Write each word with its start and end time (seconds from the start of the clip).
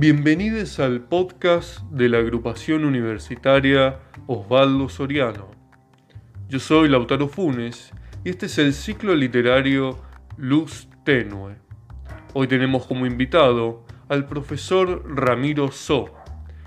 Bienvenidos 0.00 0.78
al 0.78 1.00
podcast 1.00 1.80
de 1.90 2.08
la 2.08 2.18
agrupación 2.18 2.84
universitaria 2.84 3.98
Osvaldo 4.28 4.88
Soriano. 4.88 5.50
Yo 6.48 6.60
soy 6.60 6.88
Lautaro 6.88 7.26
Funes 7.26 7.92
y 8.22 8.28
este 8.28 8.46
es 8.46 8.58
el 8.58 8.74
ciclo 8.74 9.16
literario 9.16 9.98
Luz 10.36 10.86
Tenue. 11.04 11.56
Hoy 12.32 12.46
tenemos 12.46 12.86
como 12.86 13.06
invitado 13.06 13.84
al 14.08 14.26
profesor 14.26 15.02
Ramiro 15.16 15.72
So, 15.72 16.14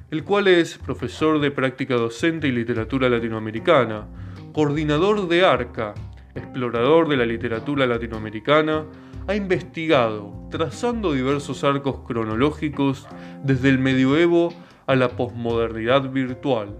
el 0.09 0.25
cual 0.25 0.49
es 0.49 0.77
profesor 0.77 1.39
de 1.39 1.51
práctica 1.51 1.95
docente 1.95 2.49
y 2.49 2.51
literatura 2.51 3.07
latinoamericana, 3.07 4.07
coordinador 4.51 5.29
de 5.29 5.45
ARCA, 5.45 5.93
explorador 6.35 7.07
de 7.07 7.15
la 7.15 7.25
literatura 7.25 7.85
latinoamericana, 7.85 8.83
ha 9.27 9.35
investigado, 9.35 10.33
trazando 10.49 11.13
diversos 11.13 11.63
arcos 11.63 11.99
cronológicos 12.07 13.07
desde 13.43 13.69
el 13.69 13.79
medioevo 13.79 14.53
a 14.87 14.95
la 14.95 15.09
posmodernidad 15.09 16.09
virtual. 16.09 16.75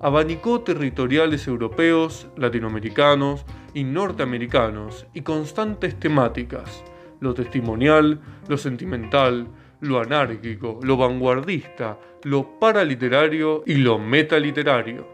Abanicó 0.00 0.60
territoriales 0.62 1.46
europeos, 1.46 2.26
latinoamericanos 2.36 3.44
y 3.74 3.84
norteamericanos 3.84 5.06
y 5.14 5.22
constantes 5.22 5.98
temáticas, 5.98 6.84
lo 7.20 7.34
testimonial, 7.34 8.20
lo 8.48 8.58
sentimental, 8.58 9.46
lo 9.80 10.00
anárquico, 10.00 10.80
lo 10.82 10.96
vanguardista, 10.96 11.98
lo 12.22 12.58
paraliterario 12.58 13.62
y 13.66 13.76
lo 13.76 13.98
metaliterario. 13.98 15.06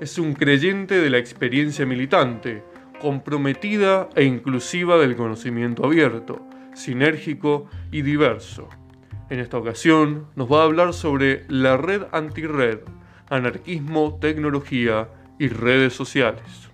Es 0.00 0.18
un 0.18 0.32
creyente 0.32 0.98
de 0.98 1.10
la 1.10 1.18
experiencia 1.18 1.84
militante, 1.84 2.62
comprometida 3.00 4.08
e 4.14 4.24
inclusiva 4.24 4.96
del 4.98 5.16
conocimiento 5.16 5.84
abierto, 5.84 6.40
sinérgico 6.74 7.68
y 7.90 8.02
diverso. 8.02 8.68
En 9.28 9.40
esta 9.40 9.58
ocasión 9.58 10.28
nos 10.36 10.50
va 10.50 10.60
a 10.60 10.64
hablar 10.64 10.92
sobre 10.92 11.44
la 11.48 11.76
red 11.76 12.02
anti-red, 12.12 12.80
anarquismo, 13.28 14.18
tecnología 14.20 15.08
y 15.38 15.48
redes 15.48 15.94
sociales. 15.94 16.68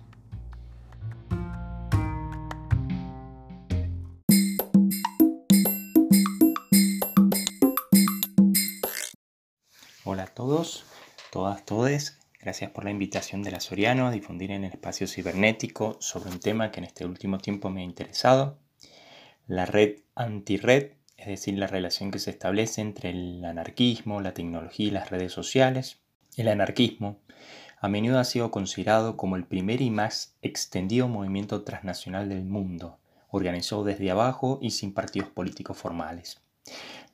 Hola 10.03 10.23
a 10.23 10.27
todos, 10.27 10.85
todas, 11.31 11.65
todes. 11.65 12.26
Gracias 12.47 12.71
por 12.71 12.85
la 12.85 12.91
invitación 12.91 13.43
de 13.43 13.51
la 13.51 13.59
Soriano 13.59 14.07
a 14.07 14.11
difundir 14.11 14.51
en 14.51 14.63
el 14.63 14.71
espacio 14.71 15.05
cibernético 15.05 15.97
sobre 15.99 16.29
un 16.29 16.39
tema 16.39 16.71
que 16.71 16.79
en 16.79 16.85
este 16.85 17.05
último 17.05 17.39
tiempo 17.39 17.69
me 17.69 17.81
ha 17.81 17.83
interesado, 17.83 18.57
la 19.47 19.65
red 19.65 19.97
anti-red, 20.15 20.93
es 21.17 21.27
decir, 21.27 21.57
la 21.57 21.67
relación 21.67 22.09
que 22.09 22.19
se 22.19 22.29
establece 22.29 22.79
entre 22.79 23.09
el 23.09 23.43
anarquismo, 23.43 24.21
la 24.21 24.33
tecnología 24.33 24.87
y 24.87 24.91
las 24.91 25.09
redes 25.09 25.33
sociales. 25.33 25.99
El 26.37 26.47
anarquismo 26.47 27.19
a 27.81 27.89
menudo 27.89 28.17
ha 28.17 28.23
sido 28.23 28.49
considerado 28.49 29.17
como 29.17 29.35
el 29.35 29.43
primer 29.43 29.81
y 29.81 29.89
más 29.89 30.37
extendido 30.41 31.09
movimiento 31.09 31.63
transnacional 31.63 32.29
del 32.29 32.45
mundo, 32.45 32.97
organizado 33.29 33.83
desde 33.83 34.09
abajo 34.09 34.57
y 34.61 34.71
sin 34.71 34.93
partidos 34.93 35.27
políticos 35.27 35.75
formales. 35.75 36.39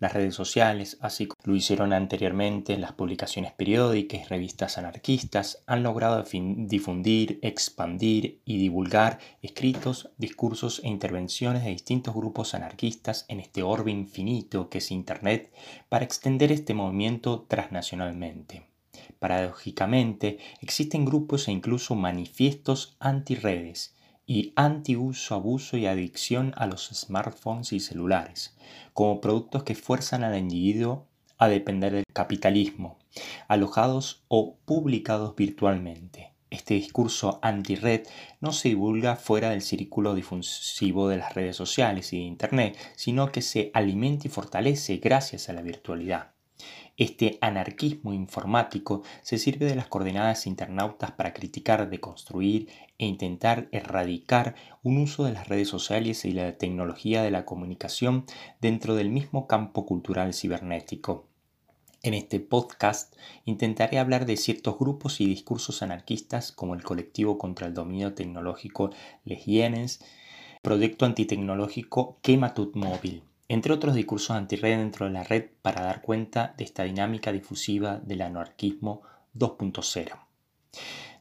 Las 0.04 0.12
redes 0.12 0.36
sociales, 0.36 0.98
así 1.00 1.28
como 1.28 1.40
lo 1.46 1.56
hicieron 1.56 1.94
anteriormente 1.94 2.78
las 2.78 2.92
publicaciones 2.92 3.54
periódicas 3.54 4.20
y 4.20 4.26
revistas 4.26 4.78
anarquistas, 4.78 5.64
han 5.66 5.82
logrado 5.82 6.22
difundir, 6.30 7.40
expandir 7.42 8.42
y 8.44 8.58
divulgar 8.58 9.20
escritos, 9.42 10.10
discursos 10.18 10.82
e 10.84 10.90
intervenciones 10.90 11.64
de 11.64 11.70
distintos 11.70 12.14
grupos 12.14 12.54
anarquistas 12.54 13.24
en 13.30 13.40
este 13.40 13.64
orbe 13.64 13.92
infinito 13.92 14.70
que 14.70 14.80
es 14.80 14.92
Internet 14.92 15.54
para 15.88 16.04
extender 16.04 16.52
este 16.52 16.74
movimiento 16.74 17.46
transnacionalmente. 17.48 18.68
Paradójicamente, 19.20 20.38
existen 20.60 21.06
grupos 21.06 21.48
e 21.48 21.54
incluso 21.54 21.96
manifiestos 21.96 22.98
anti-redes 23.00 23.96
y 24.34 24.52
anti-uso, 24.56 25.36
abuso 25.36 25.78
y 25.78 25.86
adicción 25.86 26.54
a 26.56 26.66
los 26.66 26.90
smartphones 26.92 27.72
y 27.72 27.80
celulares, 27.80 28.58
como 28.92 29.22
productos 29.22 29.62
que 29.62 29.76
fuerzan 29.76 30.24
al 30.24 30.36
individuo 30.36 31.06
a 31.38 31.48
depender 31.48 31.94
del 31.94 32.06
capitalismo, 32.12 32.98
alojados 33.48 34.24
o 34.30 34.58
publicados 34.66 35.36
virtualmente. 35.36 36.34
Este 36.50 36.74
discurso 36.74 37.38
anti-red 37.44 38.08
no 38.42 38.54
se 38.54 38.70
divulga 38.70 39.18
fuera 39.18 39.52
del 39.52 39.62
círculo 39.62 40.16
difusivo 40.16 41.10
de 41.10 41.18
las 41.18 41.36
redes 41.36 41.56
sociales 41.56 42.12
y 42.12 42.18
de 42.18 42.24
Internet, 42.24 42.76
sino 42.96 43.32
que 43.32 43.44
se 43.44 43.70
alimenta 43.76 44.26
y 44.28 44.32
fortalece 44.32 44.98
gracias 44.98 45.48
a 45.50 45.54
la 45.54 45.62
virtualidad. 45.62 46.33
Este 46.96 47.40
anarquismo 47.42 48.14
informático 48.14 49.02
se 49.24 49.40
sirve 49.40 49.66
de 49.66 49.74
las 49.74 49.88
coordenadas 49.88 50.46
internautas 50.46 51.12
para 51.12 51.34
criticar, 51.34 51.90
deconstruir 51.90 52.70
e 53.00 53.08
intentar 53.08 53.68
erradicar 53.72 54.54
un 54.84 55.00
uso 55.00 55.24
de 55.24 55.34
las 55.34 55.48
redes 55.48 55.68
sociales 55.68 56.24
y 56.24 56.34
la 56.34 56.56
tecnología 56.60 57.24
de 57.24 57.32
la 57.32 57.46
comunicación 57.46 58.26
dentro 58.62 58.94
del 58.94 59.10
mismo 59.10 59.48
campo 59.48 59.88
cultural 59.88 60.36
cibernético. 60.36 61.26
En 62.04 62.14
este 62.14 62.40
podcast 62.40 63.16
intentaré 63.46 63.98
hablar 63.98 64.28
de 64.28 64.38
ciertos 64.38 64.78
grupos 64.78 65.20
y 65.20 65.26
discursos 65.26 65.82
anarquistas 65.82 66.52
como 66.52 66.76
el 66.76 66.84
colectivo 66.84 67.40
contra 67.40 67.66
el 67.66 67.74
dominio 67.74 68.14
tecnológico 68.14 68.92
Legienes, 69.26 70.04
proyecto 70.62 71.06
antitecnológico 71.06 72.20
Kematut 72.22 72.76
Móvil, 72.76 73.24
entre 73.54 73.74
otros 73.74 73.96
discursos 73.96 74.32
antirred 74.32 74.78
dentro 74.78 75.06
de 75.06 75.12
la 75.12 75.24
red 75.24 75.46
para 75.62 75.84
dar 75.84 76.02
cuenta 76.02 76.54
de 76.58 76.64
esta 76.64 76.84
dinámica 76.84 77.32
difusiva 77.32 78.00
del 78.00 78.22
anarquismo 78.22 79.02
2.0. 79.36 80.12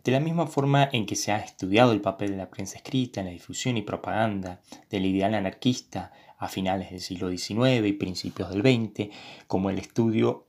De 0.05 0.13
la 0.13 0.19
misma 0.19 0.47
forma 0.47 0.89
en 0.93 1.07
que 1.07 1.15
se 1.15 1.31
ha 1.31 1.39
estudiado 1.39 1.93
el 1.93 2.01
papel 2.01 2.31
de 2.31 2.39
la 2.39 2.51
prensa 2.51 2.77
escrita 2.77 3.21
en 3.21 3.27
la 3.27 3.33
difusión 3.33 3.77
y 3.77 3.83
propaganda 3.83 4.61
del 4.91 5.07
ideal 5.07 5.35
anarquista 5.35 6.13
a 6.39 6.49
finales 6.49 6.91
del 6.91 7.01
siglo 7.01 7.31
XIX 7.31 7.87
y 7.87 7.93
principios 7.93 8.51
del 8.51 8.63
XX, 8.63 9.15
como 9.47 9.71
el 9.71 9.79
estudio 9.79 10.47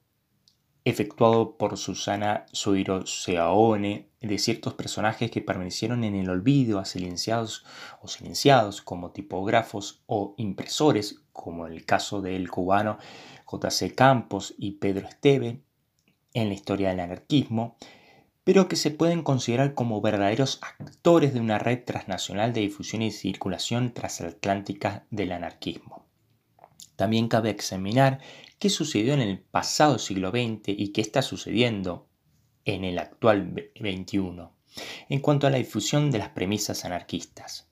efectuado 0.86 1.58
por 1.58 1.78
Susana 1.78 2.46
Soiro-Seaone 2.52 4.10
de 4.22 4.38
ciertos 4.38 4.74
personajes 4.74 5.32
que 5.32 5.42
permanecieron 5.42 6.04
en 6.04 6.16
el 6.16 6.30
olvido, 6.30 6.84
silenciados 6.84 7.66
o 8.02 8.08
silenciados 8.08 8.82
como 8.82 9.12
tipógrafos 9.12 10.04
o 10.08 10.34
impresores, 10.38 11.22
como 11.32 11.68
el 11.68 11.86
caso 11.86 12.22
del 12.22 12.50
cubano 12.50 12.98
J.C. 13.46 13.96
Campos 13.96 14.56
y 14.58 14.72
Pedro 14.72 15.08
Esteve 15.08 15.62
en 16.34 16.48
la 16.50 16.54
historia 16.54 16.90
del 16.90 17.00
anarquismo, 17.00 17.78
pero 18.44 18.68
que 18.68 18.76
se 18.76 18.92
pueden 18.92 19.24
considerar 19.24 19.74
como 19.74 20.02
verdaderos 20.02 20.60
actores 20.62 21.34
de 21.34 21.40
una 21.40 21.60
red 21.60 21.84
transnacional 21.86 22.52
de 22.52 22.62
difusión 22.62 23.02
y 23.02 23.12
circulación 23.12 23.94
transatlántica 23.94 25.06
del 25.12 25.32
anarquismo. 25.32 26.06
También 26.96 27.28
cabe 27.28 27.50
examinar 27.50 28.20
qué 28.63 28.69
sucedió 28.69 29.13
en 29.13 29.19
el 29.19 29.40
pasado 29.40 30.00
siglo 30.00 30.29
XX 30.29 30.69
y 30.69 30.94
qué 30.94 31.01
está 31.01 31.22
sucediendo 31.22 32.07
en 32.63 32.85
el 32.85 32.97
actual 32.97 33.53
XXI 33.78 34.47
en 35.09 35.19
cuanto 35.19 35.47
a 35.47 35.50
la 35.50 35.57
difusión 35.57 36.12
de 36.12 36.19
las 36.19 36.29
premisas 36.29 36.85
anarquistas. 36.85 37.68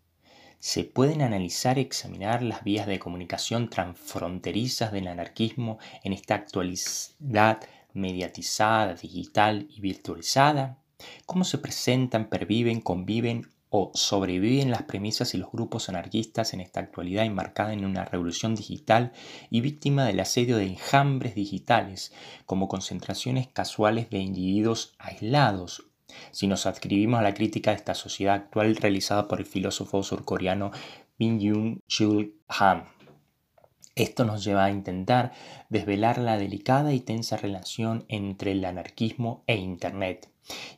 Se 0.59 0.83
pueden 0.83 1.21
analizar 1.21 1.77
y 1.77 1.81
examinar 1.83 2.43
las 2.43 2.65
vías 2.65 2.87
de 2.87 2.99
comunicación 2.99 3.69
transfronterizas 3.69 4.91
del 4.91 5.07
anarquismo 5.07 5.79
en 6.03 6.11
esta 6.11 6.35
actualidad 6.35 7.61
mediatizada, 7.93 8.95
digital 8.95 9.67
y 9.69 9.79
virtualizada, 9.79 10.83
cómo 11.25 11.45
se 11.45 11.57
presentan, 11.57 12.27
perviven, 12.27 12.81
conviven 12.81 13.47
o 13.73 13.89
sobreviven 13.95 14.69
las 14.69 14.83
premisas 14.83 15.33
y 15.33 15.37
los 15.37 15.49
grupos 15.49 15.87
anarquistas 15.87 16.53
en 16.53 16.59
esta 16.59 16.81
actualidad 16.81 17.25
enmarcada 17.25 17.71
en 17.71 17.85
una 17.85 18.03
revolución 18.03 18.53
digital 18.53 19.13
y 19.49 19.61
víctima 19.61 20.05
del 20.05 20.19
asedio 20.19 20.57
de 20.57 20.65
enjambres 20.65 21.35
digitales 21.35 22.13
como 22.45 22.67
concentraciones 22.67 23.47
casuales 23.47 24.09
de 24.09 24.19
individuos 24.19 24.93
aislados. 24.99 25.85
Si 26.31 26.47
nos 26.47 26.65
adscribimos 26.65 27.21
a 27.21 27.23
la 27.23 27.33
crítica 27.33 27.71
de 27.71 27.77
esta 27.77 27.95
sociedad 27.95 28.35
actual 28.35 28.75
realizada 28.75 29.29
por 29.29 29.39
el 29.39 29.45
filósofo 29.45 30.03
surcoreano 30.03 30.71
Min 31.17 31.79
Chul 31.87 32.35
Han. 32.49 33.00
Esto 34.01 34.25
nos 34.25 34.43
lleva 34.43 34.65
a 34.65 34.71
intentar 34.71 35.31
desvelar 35.69 36.17
la 36.17 36.35
delicada 36.35 36.91
y 36.91 37.01
tensa 37.01 37.37
relación 37.37 38.03
entre 38.07 38.53
el 38.53 38.65
anarquismo 38.65 39.43
e 39.45 39.57
Internet 39.57 40.27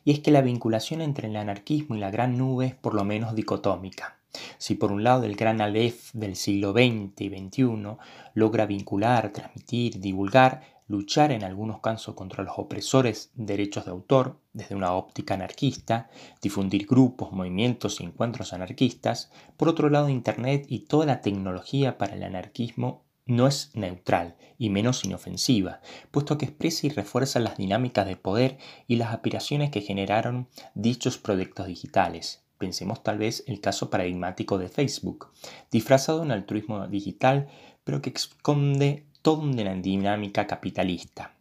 y 0.04 0.12
es 0.12 0.20
que 0.20 0.30
la 0.30 0.42
vinculación 0.42 1.00
entre 1.00 1.28
el 1.28 1.36
anarquismo 1.36 1.96
y 1.96 2.00
la 2.00 2.10
gran 2.10 2.36
nube 2.36 2.66
es 2.66 2.74
por 2.74 2.92
lo 2.92 3.02
menos 3.02 3.34
dicotómica. 3.34 4.18
Si 4.58 4.74
por 4.74 4.92
un 4.92 5.04
lado 5.04 5.24
el 5.24 5.36
gran 5.36 5.62
Aleph 5.62 6.12
del 6.12 6.36
siglo 6.36 6.72
XX 6.72 7.18
y 7.22 7.28
XXI 7.30 7.96
logra 8.34 8.66
vincular, 8.66 9.32
transmitir, 9.32 10.00
divulgar, 10.00 10.60
luchar 10.86 11.32
en 11.32 11.44
algunos 11.44 11.80
casos 11.80 12.14
contra 12.14 12.44
los 12.44 12.58
opresores 12.58 13.30
derechos 13.34 13.86
de 13.86 13.92
autor 13.92 14.38
desde 14.52 14.74
una 14.74 14.92
óptica 14.92 15.32
anarquista, 15.32 16.10
difundir 16.42 16.86
grupos, 16.86 17.32
movimientos 17.32 18.02
y 18.02 18.04
encuentros 18.04 18.52
anarquistas, 18.52 19.30
por 19.56 19.68
otro 19.68 19.88
lado 19.88 20.10
Internet 20.10 20.66
y 20.68 20.80
toda 20.80 21.06
la 21.06 21.22
tecnología 21.22 21.96
para 21.96 22.16
el 22.16 22.22
anarquismo 22.22 23.03
no 23.26 23.46
es 23.46 23.70
neutral 23.74 24.36
y 24.58 24.70
menos 24.70 25.04
inofensiva, 25.04 25.80
puesto 26.10 26.38
que 26.38 26.46
expresa 26.46 26.86
y 26.86 26.90
refuerza 26.90 27.40
las 27.40 27.56
dinámicas 27.56 28.06
de 28.06 28.16
poder 28.16 28.58
y 28.86 28.96
las 28.96 29.12
aspiraciones 29.12 29.70
que 29.70 29.80
generaron 29.80 30.48
dichos 30.74 31.18
proyectos 31.18 31.66
digitales. 31.66 32.42
Pensemos 32.58 33.02
tal 33.02 33.18
vez 33.18 33.44
el 33.46 33.60
caso 33.60 33.90
paradigmático 33.90 34.58
de 34.58 34.68
Facebook, 34.68 35.32
disfrazado 35.70 36.22
en 36.22 36.30
altruismo 36.30 36.86
digital, 36.86 37.48
pero 37.82 38.00
que 38.00 38.10
esconde 38.10 39.04
toda 39.22 39.42
una 39.42 39.74
dinámica 39.74 40.46
capitalista. 40.46 41.34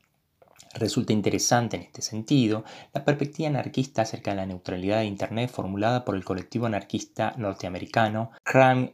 Resulta 0.73 1.13
interesante 1.13 1.77
en 1.77 1.83
este 1.83 2.01
sentido 2.01 2.63
la 2.93 3.05
perspectiva 3.05 3.47
anarquista 3.47 4.01
acerca 4.01 4.31
de 4.31 4.37
la 4.37 4.45
neutralidad 4.47 4.99
de 4.99 5.05
Internet 5.05 5.51
formulada 5.51 6.03
por 6.03 6.15
el 6.15 6.25
colectivo 6.25 6.65
anarquista 6.65 7.35
norteamericano 7.37 8.31
Crime 8.43 8.93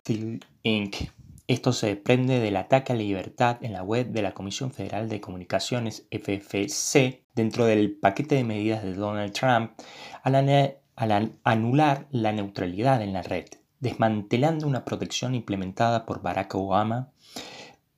Inc. 0.64 1.19
Esto 1.50 1.74
se 1.74 1.88
desprende 1.88 2.40
del 2.40 2.58
ataque 2.58 2.94
a 2.94 2.96
la 2.96 3.02
libertad 3.02 3.58
en 3.64 3.74
la 3.74 3.82
web 3.82 4.12
de 4.12 4.22
la 4.22 4.36
Comisión 4.36 4.72
Federal 4.72 5.10
de 5.10 5.20
Comunicaciones 5.20 6.06
FFC 6.12 7.24
dentro 7.34 7.66
del 7.66 7.98
paquete 7.98 8.36
de 8.36 8.44
medidas 8.44 8.84
de 8.84 8.94
Donald 8.94 9.34
Trump 9.34 9.72
al, 10.22 11.34
anular 11.44 12.08
la 12.12 12.32
neutralidad 12.34 13.02
en 13.02 13.14
la 13.14 13.24
red, 13.24 13.46
desmantelando 13.80 14.68
una 14.68 14.86
protección 14.86 15.34
implementada 15.34 16.06
por 16.06 16.22
Barack 16.22 16.54
Obama 16.54 17.10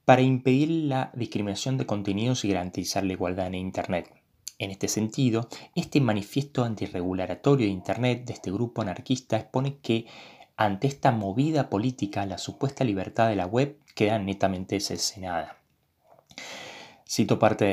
para 0.05 0.21
impedir 0.21 0.69
la 0.69 1.11
discriminación 1.13 1.77
de 1.77 1.85
contenidos 1.85 2.45
y 2.45 2.53
garantizar 2.53 3.03
la 3.03 3.11
igualdad 3.11 3.47
en 3.47 3.55
Internet. 3.55 4.13
En 4.59 4.71
este 4.71 4.87
sentido, 4.87 5.49
este 5.75 5.99
manifiesto 5.99 6.63
antirregulatorio 6.63 7.65
de 7.65 7.73
Internet 7.73 8.23
de 8.23 8.31
este 8.31 8.49
grupo 8.49 8.81
anarquista 8.81 9.35
expone 9.35 9.79
que 9.79 10.05
ante 10.65 10.87
esta 10.87 11.11
movida 11.11 11.69
política 11.69 12.25
la 12.27 12.37
supuesta 12.37 12.83
libertad 12.83 13.29
de 13.29 13.35
la 13.35 13.47
web 13.47 13.79
queda 13.95 14.19
netamente 14.19 14.79
cercenada. 14.79 15.57
Cito 17.09 17.39
parte 17.39 17.65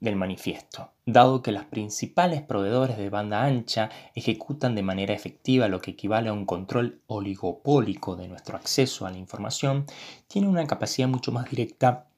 del, 0.00 0.16
manifiesto. 0.16 0.90
Dado 1.04 1.42
que 1.42 1.52
los 1.52 1.64
principales 1.66 2.40
proveedores 2.42 2.96
de 2.96 3.10
banda 3.10 3.44
ancha 3.44 3.90
ejecutan 4.14 4.74
de 4.74 4.82
manera 4.82 5.14
efectiva 5.14 5.68
lo 5.68 5.80
que 5.80 5.92
equivale 5.92 6.30
a 6.30 6.32
un 6.32 6.46
control 6.46 7.02
oligopólico 7.06 8.16
de 8.16 8.26
nuestro 8.26 8.56
acceso 8.56 9.06
a 9.06 9.10
la 9.10 9.18
información, 9.18 9.84
tienen 10.26 10.50
una 10.50 10.66
capacidad 10.66 11.08
mucho 11.08 11.32
más 11.32 11.48
directa 11.48 12.08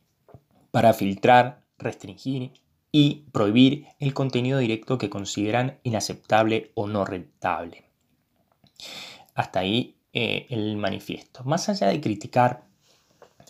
para 0.70 0.92
filtrar, 0.94 1.64
restringir 1.78 2.52
y 2.92 3.24
prohibir 3.32 3.88
el 3.98 4.14
contenido 4.14 4.60
directo 4.60 4.98
que 4.98 5.10
consideran 5.10 5.80
inaceptable 5.82 6.70
o 6.74 6.86
no 6.86 7.04
rentable. 7.04 7.84
Hasta 9.34 9.60
ahí 9.60 9.96
eh, 10.12 10.46
el 10.50 10.76
manifiesto. 10.76 11.42
Más 11.44 11.68
allá 11.68 11.88
de 11.88 12.00
criticar 12.00 12.64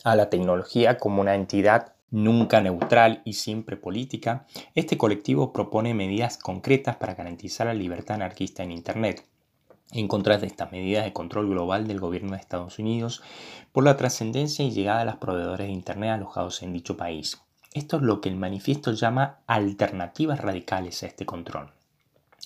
a 0.05 0.17
la 0.17 0.31
tecnología 0.31 0.97
como 0.97 1.21
una 1.21 1.35
entidad 1.35 1.95
nunca 2.11 2.61
neutral 2.61 3.23
y 3.25 3.33
siempre 3.33 3.77
política, 3.77 4.47
este 4.75 4.97
colectivo 4.97 5.53
propone 5.53 5.95
medidas 5.95 6.39
concretas 6.39 6.97
para 6.97 7.15
garantizar 7.15 7.67
la 7.67 7.75
libertad 7.75 8.17
anarquista 8.17 8.63
en 8.63 8.71
Internet, 8.71 9.27
en 9.93 10.09
contra 10.09 10.39
de 10.39 10.47
estas 10.47 10.71
medidas 10.71 11.05
de 11.05 11.13
control 11.13 11.49
global 11.49 11.87
del 11.87 12.01
gobierno 12.01 12.33
de 12.33 12.39
Estados 12.39 12.79
Unidos 12.79 13.23
por 13.73 13.85
la 13.85 13.97
trascendencia 13.97 14.65
y 14.65 14.71
llegada 14.71 15.01
de 15.01 15.07
los 15.07 15.17
proveedores 15.17 15.67
de 15.67 15.73
Internet 15.73 16.11
alojados 16.11 16.63
en 16.63 16.73
dicho 16.73 16.97
país. 16.97 17.43
Esto 17.73 17.97
es 17.97 18.03
lo 18.03 18.21
que 18.21 18.29
el 18.29 18.37
manifiesto 18.37 18.93
llama 18.93 19.41
alternativas 19.47 20.41
radicales 20.41 21.03
a 21.03 21.07
este 21.07 21.25
control. 21.25 21.73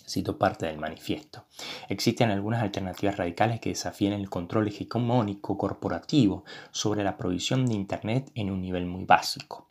Cito 0.09 0.39
parte 0.39 0.67
del 0.67 0.79
manifiesto. 0.79 1.45
Existen 1.89 2.31
algunas 2.31 2.63
alternativas 2.63 3.17
radicales 3.17 3.61
que 3.61 3.71
desafían 3.71 4.13
el 4.13 4.31
control 4.31 4.69
hegemónico 4.69 5.59
corporativo 5.59 6.45
sobre 6.71 7.03
la 7.03 7.17
provisión 7.17 7.67
de 7.67 7.75
Internet 7.75 8.31
en 8.35 8.51
un 8.51 8.61
nivel 8.61 8.87
muy 8.87 9.05
básico. 9.05 9.67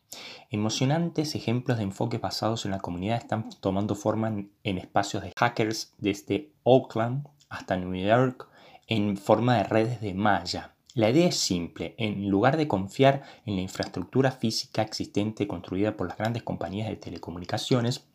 Emocionantes 0.49 1.35
ejemplos 1.35 1.77
de 1.77 1.83
enfoques 1.83 2.21
basados 2.21 2.65
en 2.65 2.71
la 2.71 2.79
comunidad 2.79 3.17
están 3.17 3.49
tomando 3.59 3.95
forma 3.95 4.33
en, 4.63 4.77
espacios 4.77 5.23
de 5.23 5.33
hackers 5.35 5.93
desde 5.97 6.51
Oakland 6.63 7.27
hasta 7.49 7.77
New 7.77 7.95
York 7.95 8.47
en 8.87 9.17
forma 9.17 9.57
de 9.57 9.63
redes 9.63 10.01
de 10.01 10.13
malla. 10.13 10.75
La 10.93 11.09
idea 11.09 11.27
es 11.27 11.37
simple, 11.37 11.95
en 11.97 12.29
lugar 12.29 12.55
de 12.55 12.69
confiar 12.69 13.23
en 13.45 13.55
la 13.55 13.61
infraestructura 13.61 14.31
física 14.31 14.81
existente 14.81 15.47
construida 15.47 15.97
por 15.97 16.07
las 16.07 16.17
grandes 16.17 16.43
compañías 16.43 16.87
de 16.87 16.95
telecomunicaciones, 16.95 18.07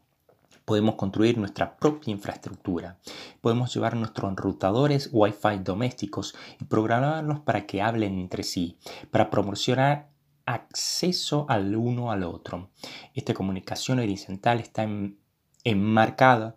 podemos 0.71 0.95
construir 0.95 1.37
nuestra 1.37 1.77
propia 1.77 2.13
infraestructura. 2.13 2.97
Podemos 3.41 3.75
llevar 3.75 3.97
nuestros 3.97 4.31
enrutadores 4.31 5.09
Wi-Fi 5.11 5.59
domésticos 5.65 6.37
y 6.61 6.65
programarlos 6.65 7.41
para 7.41 7.67
que 7.67 7.83
hablen 7.83 8.21
entre 8.21 8.45
sí, 8.45 8.79
para 9.11 9.31
proporcionar 9.31 10.11
acceso 10.47 11.45
al 11.49 11.75
uno 11.75 12.13
al 12.13 12.23
otro. 12.23 12.71
Esta 13.15 13.35
comunicación 13.35 13.99
horizontal 13.99 14.61
está 14.61 14.89
enmarcada 15.65 16.55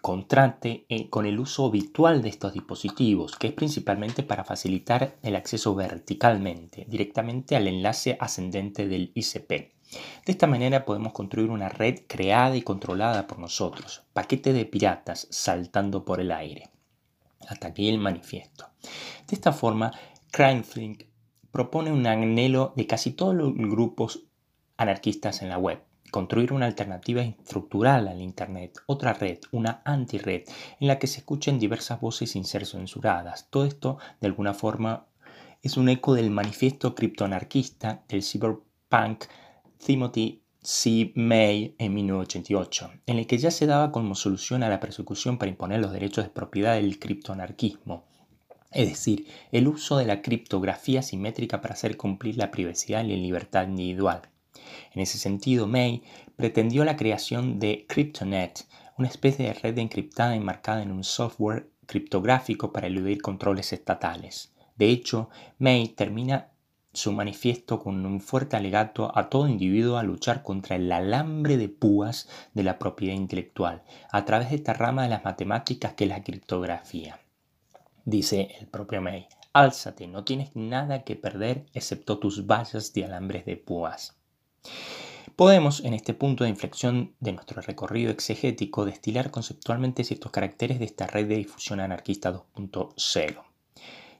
contraste 0.00 0.84
eh, 0.88 1.08
con 1.08 1.24
el 1.24 1.38
uso 1.38 1.66
habitual 1.66 2.20
de 2.20 2.30
estos 2.30 2.52
dispositivos, 2.52 3.36
que 3.36 3.48
es 3.48 3.52
principalmente 3.52 4.24
para 4.24 4.42
facilitar 4.42 5.16
el 5.22 5.36
acceso 5.36 5.72
verticalmente, 5.76 6.84
directamente 6.88 7.54
al 7.54 7.68
enlace 7.68 8.16
ascendente 8.18 8.88
del 8.88 9.12
ICP. 9.14 9.77
De 9.90 10.32
esta 10.32 10.46
manera 10.46 10.84
podemos 10.84 11.12
construir 11.12 11.50
una 11.50 11.68
red 11.68 12.00
creada 12.06 12.56
y 12.56 12.62
controlada 12.62 13.26
por 13.26 13.38
nosotros, 13.38 14.02
paquete 14.12 14.52
de 14.52 14.66
piratas 14.66 15.26
saltando 15.30 16.04
por 16.04 16.20
el 16.20 16.32
aire. 16.32 16.70
Hasta 17.48 17.68
aquí 17.68 17.88
el 17.88 17.98
manifiesto. 17.98 18.68
De 19.26 19.34
esta 19.34 19.52
forma, 19.52 19.92
CrimeThink 20.30 21.04
propone 21.50 21.90
un 21.90 22.06
anhelo 22.06 22.74
de 22.76 22.86
casi 22.86 23.12
todos 23.12 23.34
los 23.34 23.54
grupos 23.54 24.24
anarquistas 24.76 25.42
en 25.42 25.48
la 25.48 25.58
web, 25.58 25.82
construir 26.10 26.52
una 26.52 26.66
alternativa 26.66 27.22
estructural 27.22 28.08
al 28.08 28.20
Internet, 28.20 28.78
otra 28.86 29.14
red, 29.14 29.38
una 29.52 29.82
anti-red, 29.84 30.44
en 30.80 30.88
la 30.88 30.98
que 30.98 31.06
se 31.06 31.20
escuchen 31.20 31.58
diversas 31.58 32.00
voces 32.00 32.32
sin 32.32 32.44
ser 32.44 32.66
censuradas. 32.66 33.48
Todo 33.50 33.64
esto, 33.64 33.98
de 34.20 34.26
alguna 34.26 34.54
forma, 34.54 35.06
es 35.62 35.76
un 35.76 35.88
eco 35.88 36.14
del 36.14 36.30
manifiesto 36.30 36.94
criptoanarquista 36.94 38.04
del 38.08 38.22
cyberpunk 38.22 39.24
Timothy 39.78 40.42
C. 40.60 41.12
May 41.14 41.74
en 41.78 41.94
1988, 41.94 42.90
en 43.06 43.18
el 43.18 43.26
que 43.26 43.38
ya 43.38 43.50
se 43.50 43.66
daba 43.66 43.92
como 43.92 44.14
solución 44.14 44.62
a 44.62 44.68
la 44.68 44.80
persecución 44.80 45.38
para 45.38 45.50
imponer 45.50 45.80
los 45.80 45.92
derechos 45.92 46.24
de 46.24 46.30
propiedad 46.30 46.74
del 46.74 46.98
criptoanarquismo, 46.98 48.04
es 48.70 48.88
decir, 48.88 49.26
el 49.50 49.66
uso 49.66 49.96
de 49.96 50.04
la 50.04 50.20
criptografía 50.20 51.00
simétrica 51.00 51.62
para 51.62 51.74
hacer 51.74 51.96
cumplir 51.96 52.36
la 52.36 52.50
privacidad 52.50 53.04
y 53.04 53.08
la 53.08 53.16
libertad 53.16 53.66
individual. 53.66 54.22
En 54.92 55.00
ese 55.00 55.16
sentido, 55.16 55.66
May 55.66 56.02
pretendió 56.36 56.84
la 56.84 56.96
creación 56.96 57.58
de 57.58 57.86
CryptoNet, 57.88 58.66
una 58.98 59.08
especie 59.08 59.46
de 59.46 59.54
red 59.54 59.78
encriptada 59.78 60.34
enmarcada 60.34 60.82
en 60.82 60.90
un 60.90 61.04
software 61.04 61.70
criptográfico 61.86 62.72
para 62.72 62.88
eludir 62.88 63.22
controles 63.22 63.72
estatales. 63.72 64.52
De 64.76 64.90
hecho, 64.90 65.30
May 65.58 65.88
termina 65.88 66.50
su 66.92 67.12
manifiesto 67.12 67.78
con 67.78 68.04
un 68.04 68.20
fuerte 68.20 68.56
alegato 68.56 69.12
a 69.16 69.28
todo 69.28 69.48
individuo 69.48 69.98
a 69.98 70.02
luchar 70.02 70.42
contra 70.42 70.76
el 70.76 70.90
alambre 70.90 71.56
de 71.56 71.68
púas 71.68 72.28
de 72.54 72.62
la 72.62 72.78
propiedad 72.78 73.14
intelectual, 73.14 73.82
a 74.10 74.24
través 74.24 74.50
de 74.50 74.56
esta 74.56 74.72
rama 74.72 75.02
de 75.02 75.10
las 75.10 75.24
matemáticas 75.24 75.94
que 75.94 76.04
es 76.04 76.10
la 76.10 76.22
criptografía. 76.22 77.20
Dice 78.04 78.56
el 78.58 78.66
propio 78.66 79.02
May, 79.02 79.28
álzate, 79.52 80.06
no 80.06 80.24
tienes 80.24 80.56
nada 80.56 81.04
que 81.04 81.16
perder 81.16 81.66
excepto 81.74 82.18
tus 82.18 82.46
vallas 82.46 82.92
de 82.92 83.04
alambres 83.04 83.44
de 83.44 83.56
púas. 83.56 84.16
Podemos, 85.36 85.84
en 85.84 85.94
este 85.94 86.14
punto 86.14 86.42
de 86.42 86.50
inflexión 86.50 87.14
de 87.20 87.32
nuestro 87.32 87.62
recorrido 87.62 88.10
exegético, 88.10 88.84
destilar 88.84 89.30
conceptualmente 89.30 90.02
ciertos 90.02 90.32
caracteres 90.32 90.80
de 90.80 90.86
esta 90.86 91.06
red 91.06 91.28
de 91.28 91.36
difusión 91.36 91.78
anarquista 91.78 92.32
2.0. 92.32 93.44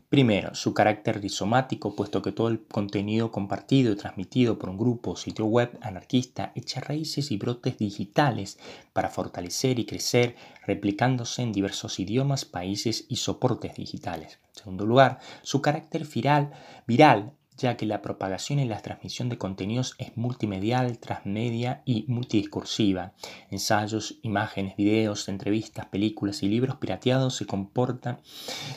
Primero, 0.09 0.55
su 0.55 0.73
carácter 0.73 1.21
rizomático, 1.21 1.95
puesto 1.95 2.23
que 2.23 2.33
todo 2.33 2.49
el 2.49 2.65
contenido 2.65 3.31
compartido 3.31 3.93
y 3.93 3.97
transmitido 3.97 4.59
por 4.59 4.71
un 4.71 4.79
grupo 4.79 5.11
o 5.11 5.17
sitio 5.17 5.45
web 5.45 5.79
anarquista 5.83 6.50
echa 6.55 6.81
raíces 6.81 7.31
y 7.31 7.37
brotes 7.37 7.77
digitales 7.77 8.59
para 8.95 9.11
fortalecer 9.11 9.79
y 9.79 9.85
crecer, 9.85 10.35
replicándose 10.67 11.43
en 11.43 11.53
diversos 11.53 12.00
idiomas, 12.00 12.47
países 12.47 13.05
y 13.11 13.17
soportes 13.17 13.75
digitales. 13.75 14.38
En 14.49 14.55
segundo 14.55 14.87
lugar, 14.87 15.19
su 15.43 15.61
carácter 15.61 16.07
viral, 16.07 16.53
viral 16.87 17.35
ya 17.59 17.77
que 17.77 17.87
la 17.87 18.00
propagación 18.00 18.61
y 18.61 18.65
la 18.65 18.81
transmisión 18.81 19.29
de 19.29 19.37
contenidos 19.37 19.97
es 19.99 20.17
multimedial, 20.17 20.99
transmedia 20.99 21.83
y 21.85 22.05
multidiscursiva. 22.07 23.12
Ensayos, 23.50 24.21
imágenes, 24.23 24.77
videos, 24.77 25.29
entrevistas, 25.29 25.87
películas 25.87 26.43
y 26.45 26.49
libros 26.49 26.77
pirateados 26.77 27.35
se 27.35 27.47
comportan, 27.47 28.21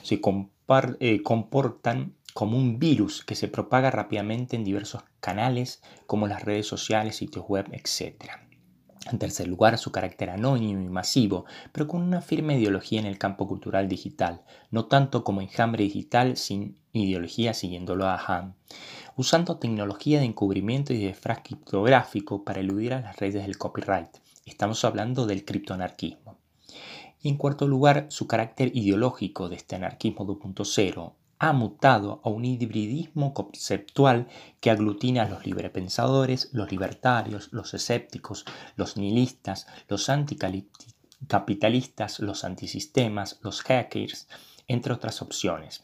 se 0.01 0.19
eh, 0.99 1.21
comportan 1.21 2.15
como 2.33 2.57
un 2.57 2.79
virus 2.79 3.23
que 3.25 3.35
se 3.35 3.47
propaga 3.47 3.91
rápidamente 3.91 4.55
en 4.55 4.63
diversos 4.63 5.03
canales 5.19 5.81
como 6.07 6.27
las 6.27 6.43
redes 6.43 6.65
sociales, 6.65 7.17
sitios 7.17 7.45
web, 7.47 7.67
etc. 7.71 8.31
En 9.11 9.19
tercer 9.19 9.47
lugar, 9.47 9.77
su 9.77 9.91
carácter 9.91 10.29
anónimo 10.29 10.81
y 10.81 10.89
masivo, 10.89 11.45
pero 11.71 11.87
con 11.87 12.01
una 12.01 12.21
firme 12.21 12.57
ideología 12.57 12.99
en 12.99 13.05
el 13.05 13.17
campo 13.17 13.47
cultural 13.47 13.89
digital, 13.89 14.43
no 14.69 14.85
tanto 14.85 15.23
como 15.23 15.41
enjambre 15.41 15.83
digital 15.83 16.37
sin 16.37 16.77
ideología 16.93 17.53
siguiéndolo 17.53 18.05
a 18.05 18.15
Han. 18.15 18.55
usando 19.15 19.57
tecnología 19.57 20.19
de 20.19 20.25
encubrimiento 20.25 20.93
y 20.93 21.03
de 21.03 21.13
criptográfico 21.43 22.43
para 22.43 22.61
eludir 22.61 22.93
a 22.93 23.01
las 23.01 23.17
redes 23.17 23.43
del 23.43 23.57
copyright. 23.57 24.17
Estamos 24.45 24.85
hablando 24.85 25.25
del 25.25 25.45
criptoanarquismo. 25.45 26.40
Y 27.21 27.29
en 27.29 27.37
cuarto 27.37 27.67
lugar, 27.67 28.07
su 28.09 28.25
carácter 28.27 28.75
ideológico 28.75 29.47
de 29.47 29.57
este 29.57 29.75
anarquismo 29.75 30.25
2.0 30.25 31.13
ha 31.37 31.53
mutado 31.53 32.19
a 32.23 32.29
un 32.29 32.45
hibridismo 32.45 33.33
conceptual 33.33 34.27
que 34.59 34.69
aglutina 34.69 35.23
a 35.23 35.27
los 35.27 35.43
librepensadores, 35.45 36.49
los 36.53 36.71
libertarios, 36.71 37.49
los 37.51 37.73
escépticos, 37.73 38.45
los 38.75 38.95
nihilistas, 38.95 39.65
los 39.87 40.07
anticapitalistas, 40.09 42.19
los 42.19 42.43
antisistemas, 42.43 43.39
los 43.41 43.63
hackers, 43.63 44.27
entre 44.67 44.93
otras 44.93 45.23
opciones. 45.23 45.83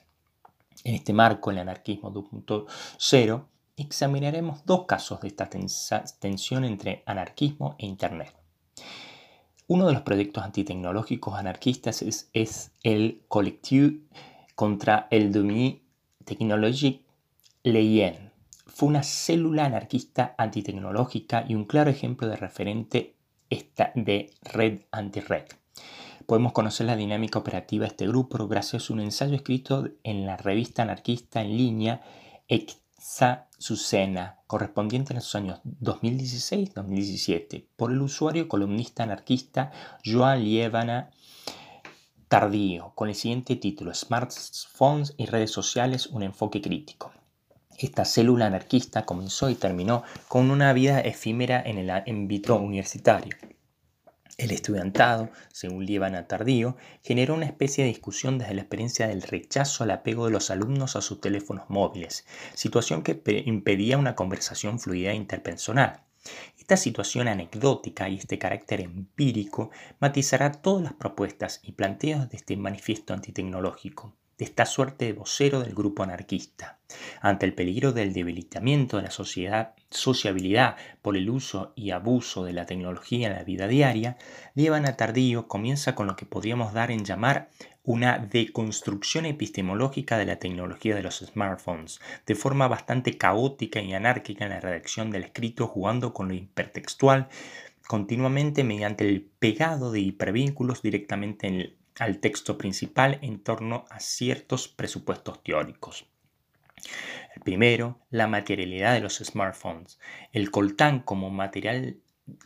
En 0.83 0.93
este 0.93 1.11
marco, 1.11 1.49
el 1.49 1.57
anarquismo 1.57 2.13
2.0, 2.13 3.45
examinaremos 3.77 4.63
dos 4.63 4.85
casos 4.85 5.21
de 5.21 5.29
esta 5.29 5.49
tensión 5.49 6.65
entre 6.65 7.01
anarquismo 7.07 7.75
e 7.79 7.87
Internet. 7.87 8.36
Uno 9.69 9.85
de 9.85 9.91
los 9.91 10.03
proyectos 10.03 10.45
antitecnológicos 10.45 11.35
anarquistas 11.35 12.01
es, 12.01 12.71
el 12.83 13.21
Collectif 13.27 13.99
contra 14.55 15.09
el 15.11 15.33
Domaine 15.33 15.81
Technologique 16.23 17.03
Leyen. 17.63 18.31
Fue 18.65 18.87
una 18.87 19.03
célula 19.03 19.65
anarquista 19.65 20.35
antitecnológica 20.37 21.43
y 21.45 21.55
un 21.55 21.65
claro 21.65 21.89
ejemplo 21.89 22.29
de 22.29 22.37
referente 22.37 23.15
de 23.95 24.31
red 24.41 24.83
anti-red. 24.91 25.47
Podemos 26.25 26.53
conocer 26.53 26.85
la 26.85 26.95
dinámica 26.95 27.39
operativa 27.39 27.83
de 27.83 27.89
este 27.89 28.07
grupo 28.07 28.47
gracias 28.47 28.89
a 28.89 28.93
un 28.93 29.01
ensayo 29.01 29.35
escrito 29.35 29.89
en 30.03 30.25
la 30.25 30.37
revista 30.37 30.83
anarquista 30.83 31.41
en 31.41 31.57
línea 31.57 32.01
Exasucena, 32.97 34.39
correspondiente 34.47 35.13
en 35.13 35.17
los 35.17 35.35
años 35.35 35.61
2016-2017, 35.81 37.67
por 37.75 37.91
el 37.91 38.01
usuario 38.01 38.47
columnista 38.47 39.03
anarquista 39.03 39.71
Joan 40.03 40.43
Lievana 40.43 41.11
tardío, 42.27 42.93
con 42.95 43.09
el 43.09 43.15
siguiente 43.15 43.55
título, 43.55 43.93
Smartphones 43.93 45.13
y 45.17 45.27
redes 45.27 45.51
sociales, 45.51 46.07
un 46.07 46.23
enfoque 46.23 46.61
crítico. 46.61 47.11
Esta 47.77 48.05
célula 48.05 48.47
anarquista 48.47 49.05
comenzó 49.05 49.49
y 49.49 49.55
terminó 49.55 50.03
con 50.27 50.49
una 50.49 50.73
vida 50.73 50.99
efímera 50.99 51.61
en 51.63 51.77
el 51.77 51.91
ámbito 51.91 52.55
universitario. 52.55 53.35
El 54.37 54.51
estudiantado, 54.51 55.31
según 55.51 55.87
Lievana 55.87 56.27
Tardío, 56.27 56.77
generó 57.01 57.33
una 57.33 57.47
especie 57.47 57.83
de 57.83 57.89
discusión 57.89 58.37
desde 58.37 58.53
la 58.53 58.61
experiencia 58.61 59.07
del 59.07 59.23
rechazo 59.23 59.83
al 59.83 59.89
apego 59.89 60.25
de 60.25 60.31
los 60.31 60.51
alumnos 60.51 60.95
a 60.95 61.01
sus 61.01 61.19
teléfonos 61.19 61.67
móviles, 61.71 62.23
situación 62.53 63.01
que 63.01 63.19
impedía 63.47 63.97
una 63.97 64.13
conversación 64.13 64.79
fluida 64.79 65.09
e 65.09 65.15
interpersonal. 65.15 66.03
Esta 66.59 66.77
situación 66.77 67.27
anecdótica 67.27 68.09
y 68.09 68.17
este 68.17 68.37
carácter 68.37 68.81
empírico 68.81 69.71
matizará 69.99 70.51
todas 70.51 70.83
las 70.83 70.93
propuestas 70.93 71.59
y 71.63 71.71
planteos 71.71 72.29
de 72.29 72.37
este 72.37 72.57
manifiesto 72.57 73.15
antitecnológico, 73.15 74.13
de 74.37 74.45
esta 74.45 74.65
suerte 74.65 75.05
de 75.05 75.13
vocero 75.13 75.61
del 75.61 75.73
grupo 75.73 76.03
anarquista. 76.03 76.77
Ante 77.21 77.45
el 77.45 77.53
peligro 77.53 77.91
del 77.91 78.13
debilitamiento 78.13 78.97
de 78.97 79.03
la 79.03 79.11
sociedad, 79.11 79.73
sociabilidad 79.89 80.75
por 81.01 81.17
el 81.17 81.29
uso 81.29 81.73
y 81.75 81.91
abuso 81.91 82.45
de 82.45 82.53
la 82.53 82.65
tecnología 82.65 83.27
en 83.27 83.33
la 83.33 83.43
vida 83.43 83.67
diaria, 83.67 84.17
Lievana 84.55 84.95
Tardío 84.95 85.47
comienza 85.47 85.95
con 85.95 86.07
lo 86.07 86.15
que 86.15 86.25
podríamos 86.25 86.73
dar 86.73 86.91
en 86.91 87.03
llamar 87.03 87.49
una 87.83 88.19
deconstrucción 88.19 89.25
epistemológica 89.25 90.17
de 90.17 90.25
la 90.25 90.39
tecnología 90.39 90.93
de 90.93 91.03
los 91.03 91.19
smartphones, 91.19 91.99
de 92.25 92.35
forma 92.35 92.67
bastante 92.67 93.17
caótica 93.17 93.81
y 93.81 93.93
anárquica 93.93 94.45
en 94.45 94.51
la 94.51 94.59
redacción 94.59 95.09
del 95.09 95.23
escrito, 95.23 95.67
jugando 95.67 96.13
con 96.13 96.27
lo 96.27 96.33
hipertextual 96.33 97.29
continuamente 97.87 98.65
mediante 98.65 99.07
el 99.07 99.21
pegado 99.21 99.91
de 99.91 100.01
hipervínculos 100.01 100.81
directamente 100.81 101.76
al 101.99 102.19
texto 102.19 102.57
principal 102.57 103.19
en 103.21 103.39
torno 103.39 103.85
a 103.89 103.99
ciertos 103.99 104.67
presupuestos 104.67 105.43
teóricos. 105.43 106.05
El 107.35 107.41
primero, 107.41 107.99
la 108.09 108.27
materialidad 108.27 108.93
de 108.93 109.01
los 109.01 109.17
smartphones. 109.17 109.99
El 110.31 110.51
coltán 110.51 110.99
como 110.99 111.29
material 111.29 111.97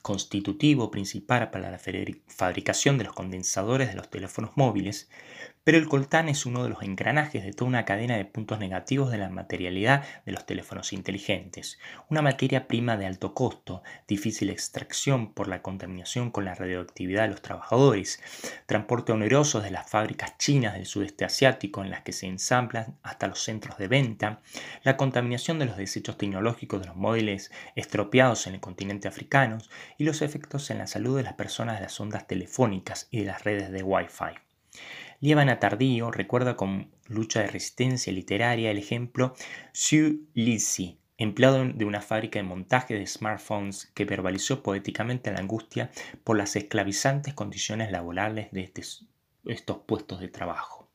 constitutivo 0.02 0.92
principal 0.92 1.50
para 1.50 1.72
la 1.72 1.80
fabricación 2.28 2.98
de 2.98 3.06
los 3.06 3.14
condensadores 3.14 3.90
de 3.90 3.96
los 3.96 4.10
teléfonos 4.10 4.52
móviles, 4.56 5.10
pero 5.64 5.78
el 5.78 5.88
coltán 5.88 6.28
es 6.28 6.46
uno 6.46 6.64
de 6.64 6.70
los 6.70 6.82
engranajes 6.82 7.44
de 7.44 7.54
toda 7.54 7.70
una 7.70 7.86
cadena 7.86 8.18
de 8.18 8.26
puntos 8.26 8.60
negativos 8.60 9.12
de 9.12 9.20
la 9.20 9.30
materialidad 9.30 10.04
de 10.26 10.32
los 10.32 10.46
teléfonos 10.46 10.92
inteligentes, 10.92 11.78
una 12.10 12.22
materia 12.22 12.68
prima 12.68 12.98
de 12.98 13.06
alto 13.06 13.34
costo, 13.34 13.84
difícil 14.08 14.50
extracción 14.50 15.34
por 15.34 15.48
la 15.48 15.62
contaminación 15.62 16.32
con 16.32 16.46
la 16.46 16.56
radioactividad 16.56 17.24
de 17.24 17.30
los 17.30 17.42
trabajadores, 17.42 18.22
transporte 18.66 19.12
oneroso 19.12 19.62
de 19.62 19.72
las 19.72 19.90
fábricas 19.90 20.38
chinas 20.38 20.74
del 20.74 20.86
sudeste 20.86 21.26
asiático 21.26 21.84
en 21.84 21.92
las 21.92 22.02
que 22.02 22.14
se 22.14 22.26
ensamblan 22.26 22.98
hasta 23.04 23.28
los 23.28 23.44
centros 23.44 23.78
de 23.78 23.88
venta, 23.88 24.42
la 24.84 24.98
contaminación 24.98 25.60
de 25.60 25.66
los 25.66 25.78
desechos 25.78 26.18
tecnológicos 26.18 26.82
de 26.82 26.88
los 26.88 26.96
móviles 26.96 27.52
estropeados 27.76 28.48
en 28.48 28.56
el 28.56 28.60
continente 28.60 29.08
africano 29.08 29.60
y 29.98 30.06
los 30.06 30.22
efectos 30.22 30.70
en 30.72 30.80
la 30.80 30.88
salud 30.88 31.18
de 31.18 31.24
las 31.24 31.34
personas 31.34 31.76
de 31.76 31.84
las 31.84 32.00
ondas 32.00 32.28
telefónicas 32.28 33.08
y 33.12 33.20
de 33.20 33.26
las 33.28 33.44
redes 33.44 33.72
de 33.72 33.84
Wi-Fi. 33.84 34.40
Lievana 35.24 35.60
Tardío 35.60 36.10
recuerda 36.10 36.56
con 36.56 36.90
lucha 37.06 37.42
de 37.42 37.48
resistencia 37.48 38.12
literaria 38.12 38.72
el 38.72 38.80
ejemplo 38.80 39.36
Xu 39.72 40.26
Lisi, 40.34 40.98
empleado 41.20 41.64
de 41.64 41.86
una 41.86 42.02
fábrica 42.02 42.40
de 42.40 42.44
montaje 42.44 42.96
de 42.96 43.06
smartphones 43.06 43.92
que 43.94 44.06
verbalizó 44.06 44.64
poéticamente 44.64 45.32
la 45.32 45.38
angustia 45.38 45.92
por 46.24 46.38
las 46.38 46.56
esclavizantes 46.56 47.36
condiciones 47.36 47.92
laborales 47.92 48.52
de 48.52 48.74
estos 49.46 49.78
puestos 49.86 50.22
de 50.22 50.28
trabajo. 50.28 50.90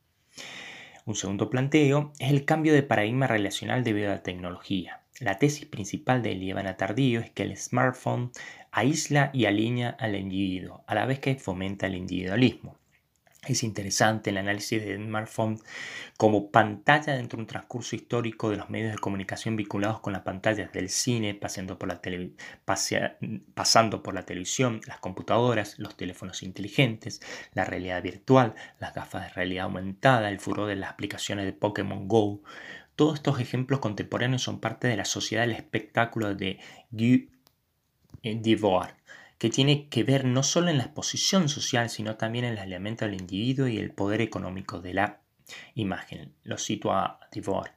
Un 1.05 1.15
segundo 1.15 1.49
planteo 1.49 2.11
es 2.19 2.29
el 2.29 2.43
cambio 2.43 2.73
de 2.73 2.83
paradigma 2.83 3.27
relacional 3.27 3.85
debido 3.85 4.09
a 4.11 4.15
la 4.15 4.23
tecnología. 4.23 5.03
La 5.21 5.37
tesis 5.37 5.65
principal 5.65 6.21
de 6.21 6.35
Lievana 6.35 6.75
Tardío 6.75 7.21
es 7.21 7.31
que 7.31 7.43
el 7.43 7.55
smartphone 7.55 8.31
aísla 8.71 9.31
y 9.33 9.45
alinea 9.45 9.91
al 9.91 10.17
individuo, 10.17 10.83
a 10.85 10.95
la 10.95 11.05
vez 11.05 11.19
que 11.19 11.35
fomenta 11.35 11.87
el 11.87 11.95
individualismo. 11.95 12.76
Es 13.47 13.63
interesante 13.63 14.29
el 14.29 14.37
análisis 14.37 14.83
de 14.83 14.97
smartphone 14.97 15.57
como 16.17 16.51
pantalla 16.51 17.15
dentro 17.15 17.37
de 17.37 17.43
un 17.43 17.47
transcurso 17.47 17.95
histórico 17.95 18.49
de 18.49 18.57
los 18.57 18.69
medios 18.69 18.91
de 18.91 18.97
comunicación 18.97 19.55
vinculados 19.55 20.01
con 20.01 20.11
las 20.11 20.23
pantallas 20.23 20.73
del 20.73 20.89
cine, 20.89 21.33
pasando 21.33 21.79
por, 21.79 21.87
la 21.87 22.01
televisión, 24.25 24.81
las 24.85 24.99
computadoras, 24.99 25.79
los 25.79 25.95
teléfonos 25.95 26.43
inteligentes, 26.43 27.21
la 27.53 27.63
realidad 27.63 28.03
virtual, 28.03 28.53
las 28.81 28.93
gafas 28.93 29.23
de 29.23 29.29
realidad 29.29 29.63
aumentada, 29.65 30.29
el 30.29 30.41
furor 30.41 30.67
de 30.67 30.75
las 30.75 30.91
aplicaciones 30.91 31.45
de 31.45 31.53
Pokémon 31.53 32.09
Go. 32.09 32.41
Todos 32.97 33.15
estos 33.15 33.39
ejemplos 33.39 33.79
contemporáneos 33.79 34.41
son 34.41 34.59
parte 34.59 34.89
de 34.89 34.97
la 34.97 35.05
sociedad 35.05 35.43
del 35.43 35.55
espectáculo 35.55 36.35
de 36.35 36.59
Guy 36.91 37.31
Debord 38.23 38.97
que 39.37 39.49
tiene 39.49 39.87
que 39.89 40.03
ver 40.03 40.25
no 40.25 40.43
solo 40.43 40.69
en 40.69 40.77
la 40.77 40.85
exposición 40.85 41.49
social, 41.49 41.89
sino 41.89 42.15
también 42.15 42.45
en 42.45 42.53
el 42.53 42.59
aislamiento 42.59 43.05
del 43.05 43.19
individuo 43.19 43.67
y 43.67 43.77
el 43.77 43.91
poder 43.91 44.21
económico 44.21 44.79
de 44.79 44.93
la 44.93 45.21
imagen. 45.75 46.33
Lo 46.43 46.57
cito 46.57 46.91
a 46.91 47.19
Debord. 47.31 47.69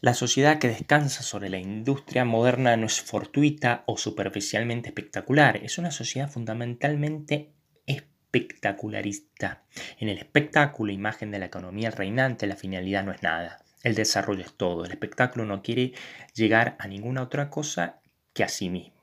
La 0.00 0.12
sociedad 0.12 0.58
que 0.58 0.68
descansa 0.68 1.22
sobre 1.22 1.48
la 1.48 1.58
industria 1.58 2.26
moderna 2.26 2.76
no 2.76 2.86
es 2.86 3.00
fortuita 3.00 3.84
o 3.86 3.96
superficialmente 3.96 4.88
espectacular, 4.88 5.56
es 5.56 5.78
una 5.78 5.90
sociedad 5.90 6.30
fundamentalmente 6.30 7.52
espectacularista. 7.86 9.62
En 9.98 10.08
el 10.08 10.18
espectáculo, 10.18 10.92
imagen 10.92 11.30
de 11.30 11.38
la 11.38 11.46
economía 11.46 11.90
reinante, 11.90 12.46
la 12.46 12.56
finalidad 12.56 13.04
no 13.04 13.12
es 13.12 13.22
nada. 13.22 13.64
El 13.82 13.94
desarrollo 13.94 14.42
es 14.42 14.52
todo. 14.54 14.84
El 14.84 14.90
espectáculo 14.90 15.46
no 15.46 15.62
quiere 15.62 15.92
llegar 16.34 16.76
a 16.80 16.88
ninguna 16.88 17.22
otra 17.22 17.48
cosa 17.48 18.00
que 18.32 18.42
a 18.42 18.48
sí 18.48 18.68
mismo. 18.68 18.93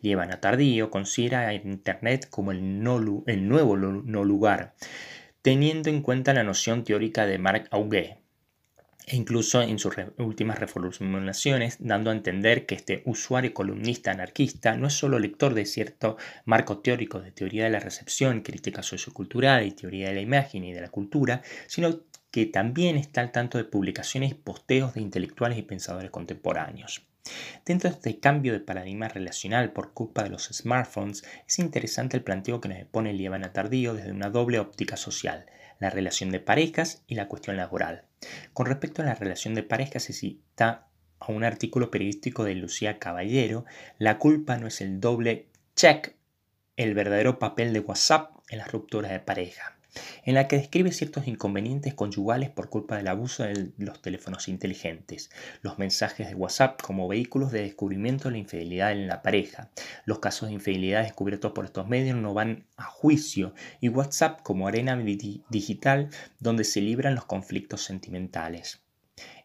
Lievana 0.00 0.40
Tardío 0.40 0.90
considera 0.90 1.48
a 1.48 1.54
Internet 1.54 2.28
como 2.30 2.52
el, 2.52 2.82
nuevo 2.82 3.76
no 3.76 4.24
lugar, 4.24 4.74
teniendo 5.42 5.90
en 5.90 6.02
cuenta 6.02 6.34
la 6.34 6.44
noción 6.44 6.84
teórica 6.84 7.26
de 7.26 7.38
Marc 7.38 7.68
Augé, 7.70 8.18
e 9.10 9.16
incluso 9.16 9.62
en 9.62 9.78
sus 9.78 9.94
últimas 10.18 10.58
reformulaciones, 10.58 11.78
dando 11.80 12.10
a 12.10 12.14
entender 12.14 12.66
que 12.66 12.74
este 12.74 13.02
usuario 13.06 13.54
columnista 13.54 14.10
anarquista 14.10 14.76
no 14.76 14.86
es 14.86 14.92
solo 14.92 15.18
lector 15.18 15.54
de 15.54 15.64
cierto 15.64 16.18
marco 16.44 16.78
teórico 16.78 17.20
de 17.20 17.32
teoría 17.32 17.64
de 17.64 17.70
la 17.70 17.80
recepción, 17.80 18.42
crítica 18.42 18.82
sociocultural 18.82 19.66
y 19.66 19.72
teoría 19.72 20.08
de 20.08 20.14
la 20.14 20.20
imagen 20.20 20.64
y 20.64 20.74
de 20.74 20.82
la 20.82 20.90
cultura, 20.90 21.40
sino 21.66 22.00
que 22.30 22.44
también 22.44 22.96
está 22.96 23.22
al 23.22 23.32
tanto 23.32 23.56
de 23.56 23.64
publicaciones 23.64 24.32
y 24.32 24.34
posteos 24.34 24.92
de 24.92 25.00
intelectuales 25.00 25.56
y 25.56 25.62
pensadores 25.62 26.10
contemporáneos. 26.10 27.07
Dentro 27.64 27.90
de 27.90 27.96
este 27.96 28.20
cambio 28.20 28.52
de 28.52 28.60
paradigma 28.60 29.08
relacional 29.08 29.72
por 29.72 29.92
culpa 29.92 30.22
de 30.22 30.30
los 30.30 30.44
smartphones, 30.44 31.24
es 31.46 31.58
interesante 31.58 32.16
el 32.16 32.22
planteo 32.22 32.60
que 32.60 32.68
nos 32.68 32.84
pone 32.86 33.12
Lievana 33.12 33.52
Tardío 33.52 33.94
desde 33.94 34.12
una 34.12 34.30
doble 34.30 34.58
óptica 34.58 34.96
social, 34.96 35.46
la 35.78 35.90
relación 35.90 36.30
de 36.30 36.40
parejas 36.40 37.02
y 37.06 37.14
la 37.14 37.28
cuestión 37.28 37.56
laboral. 37.56 38.04
Con 38.52 38.66
respecto 38.66 39.02
a 39.02 39.06
la 39.06 39.14
relación 39.14 39.54
de 39.54 39.62
parejas 39.62 40.04
se 40.04 40.12
cita 40.12 40.88
a 41.20 41.32
un 41.32 41.44
artículo 41.44 41.90
periodístico 41.90 42.44
de 42.44 42.54
Lucía 42.54 42.98
Caballero, 42.98 43.64
la 43.98 44.18
culpa 44.18 44.56
no 44.58 44.66
es 44.66 44.80
el 44.80 45.00
doble 45.00 45.46
check, 45.76 46.14
el 46.76 46.94
verdadero 46.94 47.38
papel 47.38 47.72
de 47.72 47.80
WhatsApp 47.80 48.32
en 48.50 48.58
las 48.58 48.70
rupturas 48.70 49.10
de 49.10 49.20
pareja 49.20 49.77
en 50.24 50.34
la 50.34 50.48
que 50.48 50.56
describe 50.56 50.92
ciertos 50.92 51.26
inconvenientes 51.26 51.94
conyugales 51.94 52.50
por 52.50 52.68
culpa 52.68 52.96
del 52.96 53.08
abuso 53.08 53.44
de 53.44 53.72
los 53.78 54.02
teléfonos 54.02 54.48
inteligentes, 54.48 55.30
los 55.62 55.78
mensajes 55.78 56.28
de 56.28 56.34
WhatsApp 56.34 56.80
como 56.82 57.08
vehículos 57.08 57.52
de 57.52 57.62
descubrimiento 57.62 58.24
de 58.24 58.32
la 58.32 58.38
infidelidad 58.38 58.92
en 58.92 59.06
la 59.06 59.22
pareja. 59.22 59.70
Los 60.04 60.18
casos 60.18 60.48
de 60.48 60.54
infidelidad 60.54 61.02
descubiertos 61.02 61.52
por 61.52 61.64
estos 61.64 61.88
medios 61.88 62.16
no 62.16 62.34
van 62.34 62.66
a 62.76 62.84
juicio 62.84 63.54
y 63.80 63.88
WhatsApp 63.88 64.42
como 64.42 64.68
arena 64.68 64.96
digital 64.96 66.10
donde 66.38 66.64
se 66.64 66.80
libran 66.80 67.14
los 67.14 67.24
conflictos 67.24 67.82
sentimentales. 67.82 68.80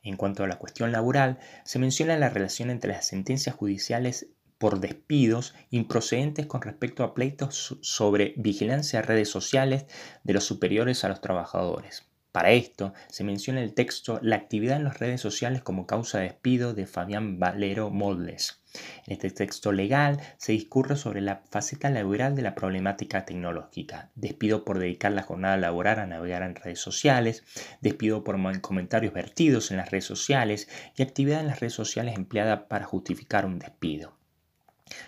En 0.03 0.17
cuanto 0.17 0.43
a 0.43 0.47
la 0.47 0.59
cuestión 0.59 0.91
laboral, 0.91 1.39
se 1.63 1.79
menciona 1.79 2.17
la 2.17 2.29
relación 2.29 2.69
entre 2.69 2.91
las 2.91 3.07
sentencias 3.07 3.55
judiciales 3.55 4.27
por 4.63 4.79
despidos 4.79 5.53
improcedentes 5.72 6.46
con 6.46 6.62
respecto 6.62 7.03
a 7.03 7.13
pleitos 7.13 7.77
sobre 7.82 8.34
vigilancia 8.38 9.01
de 9.01 9.08
redes 9.08 9.27
sociales 9.27 9.88
de 10.24 10.32
los 10.32 10.46
superiores 10.46 11.03
a 11.03 11.10
los 11.10 11.20
trabajadores. 11.20 12.08
Para 12.32 12.51
esto, 12.51 12.93
se 13.10 13.25
menciona 13.25 13.62
el 13.62 13.74
texto 13.74 14.20
La 14.22 14.38
actividad 14.38 14.77
en 14.77 14.86
las 14.86 15.00
redes 15.00 15.20
sociales 15.20 15.63
como 15.63 15.86
causa 15.86 16.20
de 16.20 16.29
despido 16.29 16.74
de 16.74 16.88
Fabián 16.88 17.39
Valero 17.39 17.89
Moldes. 17.89 18.62
En 19.05 19.12
este 19.12 19.32
texto 19.32 19.74
legal 19.74 20.22
se 20.38 20.53
discurre 20.53 20.96
sobre 20.96 21.20
la 21.20 21.43
faceta 21.50 21.89
laboral 21.89 22.34
de 22.34 22.43
la 22.43 22.55
problemática 22.55 23.25
tecnológica. 23.25 24.12
Despido 24.15 24.63
por 24.63 24.79
dedicar 24.79 25.12
la 25.12 25.24
jornada 25.24 25.58
laboral 25.58 26.00
a 26.00 26.08
navegar 26.08 26.41
en 26.41 26.55
redes 26.55 26.79
sociales, 26.79 27.43
despido 27.82 28.24
por 28.24 28.39
comentarios 28.62 29.13
vertidos 29.13 29.72
en 29.72 29.77
las 29.77 29.91
redes 29.91 30.05
sociales 30.05 30.70
y 30.96 31.03
actividad 31.03 31.41
en 31.41 31.48
las 31.48 31.60
redes 31.60 31.74
sociales 31.74 32.15
empleada 32.15 32.70
para 32.70 32.86
justificar 32.86 33.46
un 33.46 33.60
despido 33.60 34.23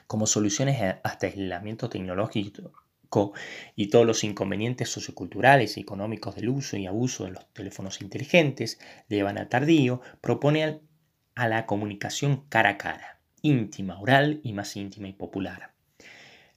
como 0.07 0.27
soluciones 0.27 0.81
a 0.81 1.09
este 1.09 1.27
aislamiento 1.27 1.89
tecnológico 1.89 2.71
y 3.75 3.87
todos 3.87 4.05
los 4.05 4.23
inconvenientes 4.23 4.89
socioculturales 4.89 5.77
y 5.77 5.81
económicos 5.81 6.35
del 6.35 6.49
uso 6.49 6.77
y 6.77 6.85
abuso 6.85 7.25
de 7.25 7.31
los 7.31 7.45
teléfonos 7.53 8.01
inteligentes, 8.01 8.79
a 9.09 9.49
Tardío 9.49 10.01
propone 10.21 10.81
a 11.35 11.47
la 11.47 11.65
comunicación 11.65 12.45
cara 12.49 12.71
a 12.71 12.77
cara, 12.77 13.19
íntima, 13.41 13.99
oral 13.99 14.41
y 14.43 14.53
más 14.53 14.75
íntima 14.75 15.07
y 15.07 15.13
popular. 15.13 15.73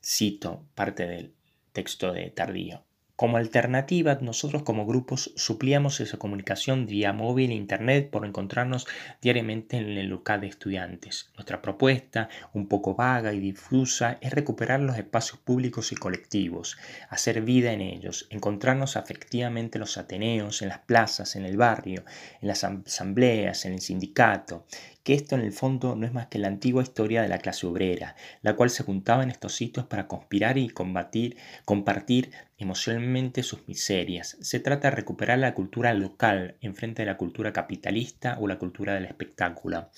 Cito 0.03 0.65
parte 0.75 1.07
del 1.07 1.35
texto 1.73 2.13
de 2.13 2.31
Tardío. 2.31 2.88
Como 3.19 3.37
alternativa, 3.37 4.17
nosotros 4.21 4.63
como 4.63 4.87
grupos 4.87 5.33
suplíamos 5.35 5.99
esa 5.99 6.19
comunicación 6.19 6.87
vía 6.87 7.13
móvil 7.13 7.51
e 7.51 7.55
internet 7.55 8.11
por 8.11 8.25
encontrarnos 8.25 8.87
diariamente 9.21 9.77
en 9.77 9.99
el 9.99 10.07
local 10.07 10.43
de 10.43 10.47
estudiantes. 10.47 11.29
Nuestra 11.35 11.61
propuesta, 11.61 12.29
un 12.53 12.69
poco 12.69 12.95
vaga 12.95 13.33
y 13.33 13.41
difusa, 13.41 14.19
es 14.21 14.33
recuperar 14.33 14.79
los 14.79 14.97
espacios 14.97 15.41
públicos 15.41 15.91
y 15.91 15.97
colectivos, 15.97 16.79
hacer 17.11 17.43
vida 17.43 17.73
en 17.73 17.81
ellos, 17.81 18.29
encontrarnos 18.31 18.97
afectivamente 18.97 19.79
en 19.79 19.81
los 19.81 19.99
ateneos, 19.99 20.63
en 20.63 20.69
las 20.69 20.79
plazas, 20.79 21.35
en 21.35 21.45
el 21.45 21.57
barrio, 21.57 22.05
en 22.41 22.47
las 22.47 22.63
asambleas, 22.63 23.65
en 23.65 23.73
el 23.73 23.81
sindicato, 23.81 24.65
que 25.09 25.15
esto 25.15 25.37
en 25.37 25.41
el 25.41 25.53
fondo 25.53 25.97
no 25.97 26.05
es 26.05 26.13
más 26.13 26.27
que 26.27 26.39
la 26.39 26.49
antigua 26.49 26.83
historia 26.83 27.23
de 27.23 27.29
la 27.29 27.39
clase 27.39 27.67
obrera, 27.67 28.15
la 28.43 28.57
cual 28.57 28.69
se 28.69 28.83
juntaba 28.83 29.23
en 29.23 29.31
estos 29.31 29.55
sitios 29.55 29.87
para 29.87 30.07
conspirar 30.07 30.59
y 30.59 30.69
combatir, 30.69 31.39
compartir 31.65 32.31
emocionalmente 32.59 33.43
sus 33.43 33.67
miserias. 33.67 34.37
Se 34.43 34.61
trata 34.61 34.91
de 34.91 34.97
recuperar 34.97 35.39
la 35.39 35.55
cultura 35.55 35.95
local 35.95 36.59
en 36.61 36.75
frente 36.75 37.01
de 37.01 37.07
la 37.07 37.17
cultura 37.17 37.55
capitalista 37.55 38.37
o 38.39 38.47
la 38.47 38.59
cultura 38.59 38.93
del 38.93 39.07
espectáculo. 39.07 39.89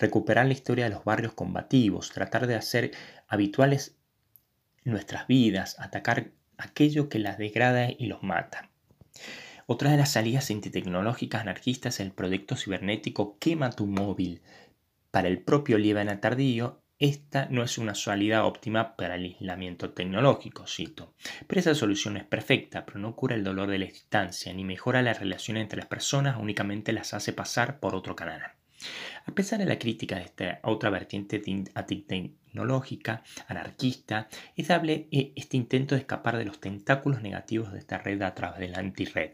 Recuperar 0.00 0.46
la 0.46 0.54
historia 0.54 0.86
de 0.86 0.90
los 0.90 1.04
barrios 1.04 1.34
combativos, 1.34 2.10
tratar 2.10 2.48
de 2.48 2.56
hacer 2.56 2.90
habituales 3.28 3.94
nuestras 4.82 5.28
vidas, 5.28 5.76
atacar 5.78 6.32
aquello 6.58 7.08
que 7.08 7.20
las 7.20 7.38
degrada 7.38 7.88
y 7.96 8.06
los 8.06 8.24
mata. 8.24 8.68
Otra 9.68 9.90
de 9.90 9.96
las 9.96 10.12
salidas 10.12 10.48
antitecnológicas 10.52 11.40
anarquistas 11.42 11.94
es 11.94 12.00
el 12.06 12.12
proyecto 12.12 12.54
cibernético 12.54 13.36
Quema 13.40 13.70
tu 13.70 13.88
móvil. 13.88 14.40
Para 15.10 15.26
el 15.26 15.42
propio 15.42 15.76
Liebana 15.76 16.20
Tardío, 16.20 16.82
esta 17.00 17.48
no 17.50 17.64
es 17.64 17.76
una 17.76 17.96
salida 17.96 18.44
óptima 18.44 18.94
para 18.94 19.16
el 19.16 19.24
aislamiento 19.24 19.90
tecnológico, 19.90 20.68
cito. 20.68 21.14
Pero 21.48 21.58
esa 21.60 21.74
solución 21.74 22.16
es 22.16 22.22
perfecta, 22.22 22.86
pero 22.86 23.00
no 23.00 23.16
cura 23.16 23.34
el 23.34 23.42
dolor 23.42 23.68
de 23.68 23.80
la 23.80 23.86
distancia, 23.86 24.52
ni 24.52 24.62
mejora 24.62 25.02
la 25.02 25.14
relación 25.14 25.56
entre 25.56 25.78
las 25.78 25.88
personas, 25.88 26.36
únicamente 26.38 26.92
las 26.92 27.12
hace 27.12 27.32
pasar 27.32 27.80
por 27.80 27.96
otro 27.96 28.14
canal. 28.14 28.42
A 29.24 29.32
pesar 29.34 29.58
de 29.58 29.66
la 29.66 29.80
crítica 29.80 30.14
de 30.14 30.26
esta 30.26 30.60
otra 30.62 30.90
vertiente 30.90 31.40
tecnológica, 31.40 33.24
anarquista, 33.48 34.28
es 34.54 34.68
dable 34.68 35.08
eh, 35.10 35.32
este 35.34 35.56
intento 35.56 35.96
de 35.96 36.02
escapar 36.02 36.36
de 36.36 36.44
los 36.44 36.60
tentáculos 36.60 37.20
negativos 37.20 37.72
de 37.72 37.80
esta 37.80 37.98
red 37.98 38.22
a 38.22 38.32
través 38.32 38.60
de 38.60 38.68
la 38.68 38.78
anti-red. 38.78 39.32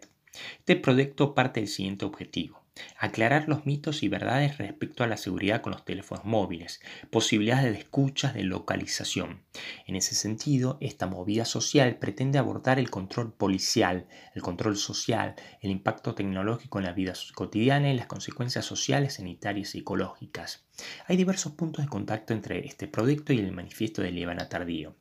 Este 0.59 0.77
proyecto 0.77 1.35
parte 1.35 1.61
del 1.61 1.69
siguiente 1.69 2.05
objetivo. 2.05 2.63
Aclarar 2.97 3.51
los 3.51 3.67
mitos 3.67 4.03
y 4.03 4.09
verdades 4.09 4.57
respecto 4.57 5.05
a 5.05 5.07
la 5.07 5.19
seguridad 5.19 5.61
con 5.61 5.73
los 5.73 5.85
teléfonos 5.85 6.25
móviles, 6.25 6.81
posibilidades 7.11 7.71
de 7.71 7.79
escuchas 7.79 8.33
de 8.33 8.45
localización. 8.45 9.43
En 9.87 9.95
ese 9.95 10.15
sentido, 10.15 10.79
esta 10.81 11.07
movida 11.07 11.45
social 11.45 11.97
pretende 11.97 12.39
abordar 12.39 12.79
el 12.79 12.89
control 12.89 13.35
policial, 13.35 14.07
el 14.35 14.41
control 14.41 14.79
social, 14.79 15.35
el 15.61 15.71
impacto 15.71 16.15
tecnológico 16.15 16.79
en 16.79 16.87
la 16.87 16.93
vida 16.93 17.13
cotidiana 17.35 17.93
y 17.93 17.97
las 17.97 18.07
consecuencias 18.07 18.65
sociales, 18.65 19.15
sanitarias 19.15 19.75
y 19.75 19.81
ecológicas. 19.81 20.65
Hay 21.09 21.19
diversos 21.19 21.53
puntos 21.53 21.85
de 21.85 21.91
contacto 21.91 22.33
entre 22.33 22.67
este 22.67 22.89
proyecto 22.89 23.35
y 23.35 23.39
el 23.41 23.53
manifiesto 23.53 24.01
de 24.01 24.13
Liebana 24.13 24.49
Tardío. 24.49 24.97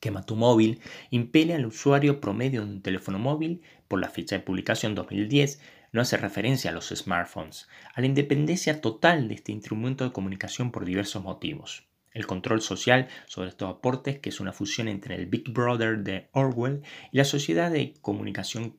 Quema 0.00 0.24
tu 0.24 0.34
móvil 0.34 0.80
impele 1.10 1.54
al 1.54 1.66
usuario 1.66 2.20
promedio 2.20 2.64
de 2.64 2.72
un 2.72 2.80
teléfono 2.80 3.18
móvil 3.18 3.60
por 3.90 4.00
la 4.00 4.08
fecha 4.08 4.36
de 4.36 4.42
publicación 4.42 4.94
2010 4.94 5.60
no 5.90 6.00
hace 6.00 6.16
referencia 6.16 6.70
a 6.70 6.72
los 6.72 6.90
smartphones, 6.90 7.66
a 7.92 8.00
la 8.00 8.06
independencia 8.06 8.80
total 8.80 9.26
de 9.26 9.34
este 9.34 9.50
instrumento 9.50 10.04
de 10.04 10.12
comunicación 10.12 10.70
por 10.70 10.84
diversos 10.84 11.24
motivos. 11.24 11.88
El 12.12 12.24
control 12.28 12.62
social 12.62 13.08
sobre 13.26 13.48
estos 13.48 13.68
aportes, 13.68 14.20
que 14.20 14.28
es 14.28 14.38
una 14.38 14.52
fusión 14.52 14.86
entre 14.86 15.16
el 15.16 15.26
Big 15.26 15.50
Brother 15.50 15.98
de 15.98 16.28
Orwell 16.30 16.82
y 17.10 17.16
la 17.18 17.24
sociedad 17.24 17.68
de 17.72 17.94
comunicación 18.00 18.76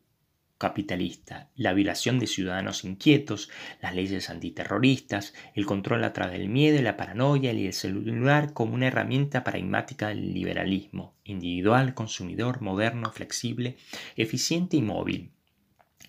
capitalista, 0.62 1.50
la 1.56 1.74
violación 1.74 2.20
de 2.20 2.28
ciudadanos 2.28 2.86
inquietos, 2.86 3.50
las 3.82 3.96
leyes 3.96 4.30
antiterroristas, 4.30 5.34
el 5.56 5.66
control 5.66 6.04
a 6.04 6.14
través 6.14 6.38
del 6.38 6.50
miedo 6.50 6.78
y 6.78 6.84
la 6.84 6.98
paranoia 6.98 7.52
y 7.52 7.66
el 7.66 7.74
celular 7.74 8.54
como 8.54 8.76
una 8.76 8.86
herramienta 8.86 9.44
paradigmática 9.44 10.10
del 10.10 10.36
liberalismo, 10.36 11.16
individual, 11.24 11.96
consumidor, 11.96 12.62
moderno, 12.62 13.12
flexible, 13.12 13.76
eficiente 14.16 14.78
y 14.78 14.84
móvil. 14.84 15.32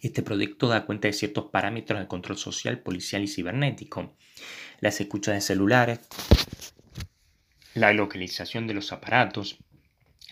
Este 0.03 0.23
proyecto 0.23 0.69
da 0.69 0.85
cuenta 0.85 1.09
de 1.09 1.15
ciertos 1.15 1.47
parámetros 1.47 1.99
de 2.01 2.07
control 2.07 2.37
social, 2.37 2.81
policial 2.81 3.23
y 3.23 3.29
cibernético. 3.29 4.15
Las 4.81 5.01
escuchas 5.01 5.35
de 5.35 5.41
celulares, 5.41 6.01
la 7.73 7.95
localización 7.95 8.67
de 8.67 8.75
los 8.75 8.93
aparatos, 8.93 9.57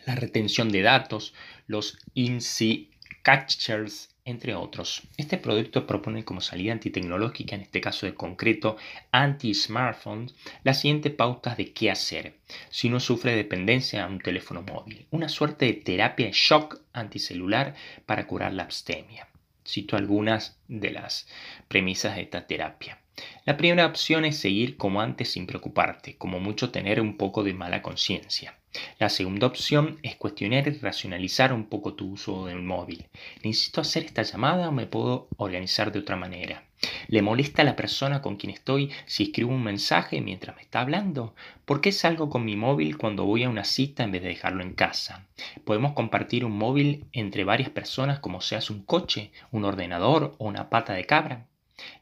la 0.04 0.14
retención 0.14 0.68
de 0.68 0.82
datos, 0.82 1.32
los 1.66 1.96
INSI 2.12 2.90
catchers 3.22 4.09
entre 4.30 4.54
otros. 4.54 5.02
Este 5.16 5.36
proyecto 5.38 5.86
propone 5.86 6.24
como 6.24 6.40
salida 6.40 6.72
antitecnológica, 6.72 7.56
en 7.56 7.62
este 7.62 7.80
caso 7.80 8.06
de 8.06 8.14
concreto 8.14 8.76
anti-smartphones, 9.12 10.34
las 10.64 10.80
siguientes 10.80 11.12
pautas 11.12 11.56
de 11.56 11.72
qué 11.72 11.90
hacer 11.90 12.34
si 12.70 12.88
uno 12.88 13.00
sufre 13.00 13.36
dependencia 13.36 14.04
a 14.04 14.08
un 14.08 14.20
teléfono 14.20 14.62
móvil. 14.62 15.06
Una 15.10 15.28
suerte 15.28 15.66
de 15.66 15.74
terapia 15.74 16.26
de 16.26 16.32
shock 16.32 16.80
anticelular 16.92 17.74
para 18.06 18.26
curar 18.26 18.52
la 18.52 18.64
abstemia. 18.64 19.28
Cito 19.70 19.96
algunas 19.96 20.58
de 20.68 20.90
las 20.90 21.28
premisas 21.68 22.16
de 22.16 22.22
esta 22.22 22.46
terapia. 22.46 22.98
La 23.44 23.56
primera 23.56 23.86
opción 23.86 24.24
es 24.24 24.38
seguir 24.38 24.76
como 24.76 25.00
antes 25.00 25.30
sin 25.32 25.46
preocuparte, 25.46 26.16
como 26.16 26.40
mucho 26.40 26.70
tener 26.70 27.00
un 27.00 27.16
poco 27.16 27.44
de 27.44 27.54
mala 27.54 27.82
conciencia. 27.82 28.58
La 28.98 29.08
segunda 29.08 29.46
opción 29.46 29.98
es 30.02 30.16
cuestionar 30.16 30.68
y 30.68 30.78
racionalizar 30.78 31.52
un 31.52 31.68
poco 31.68 31.94
tu 31.94 32.12
uso 32.12 32.46
del 32.46 32.62
móvil. 32.62 33.08
¿Necesito 33.42 33.80
hacer 33.80 34.04
esta 34.04 34.22
llamada 34.22 34.68
o 34.68 34.72
me 34.72 34.86
puedo 34.86 35.28
organizar 35.36 35.92
de 35.92 35.98
otra 35.98 36.16
manera? 36.16 36.69
¿Le 37.08 37.20
molesta 37.20 37.62
a 37.62 37.64
la 37.64 37.76
persona 37.76 38.22
con 38.22 38.36
quien 38.36 38.52
estoy 38.52 38.90
si 39.04 39.24
escribo 39.24 39.52
un 39.52 39.62
mensaje 39.62 40.20
mientras 40.20 40.56
me 40.56 40.62
está 40.62 40.80
hablando? 40.80 41.34
¿Por 41.64 41.80
qué 41.80 41.92
salgo 41.92 42.30
con 42.30 42.44
mi 42.44 42.56
móvil 42.56 42.96
cuando 42.96 43.24
voy 43.24 43.44
a 43.44 43.50
una 43.50 43.64
cita 43.64 44.04
en 44.04 44.12
vez 44.12 44.22
de 44.22 44.28
dejarlo 44.28 44.62
en 44.62 44.72
casa? 44.72 45.26
¿Podemos 45.64 45.92
compartir 45.92 46.44
un 46.44 46.56
móvil 46.56 47.04
entre 47.12 47.44
varias 47.44 47.70
personas 47.70 48.20
como 48.20 48.40
seas 48.40 48.70
un 48.70 48.82
coche, 48.84 49.32
un 49.50 49.64
ordenador 49.64 50.36
o 50.38 50.46
una 50.46 50.70
pata 50.70 50.94
de 50.94 51.04
cabra? 51.04 51.46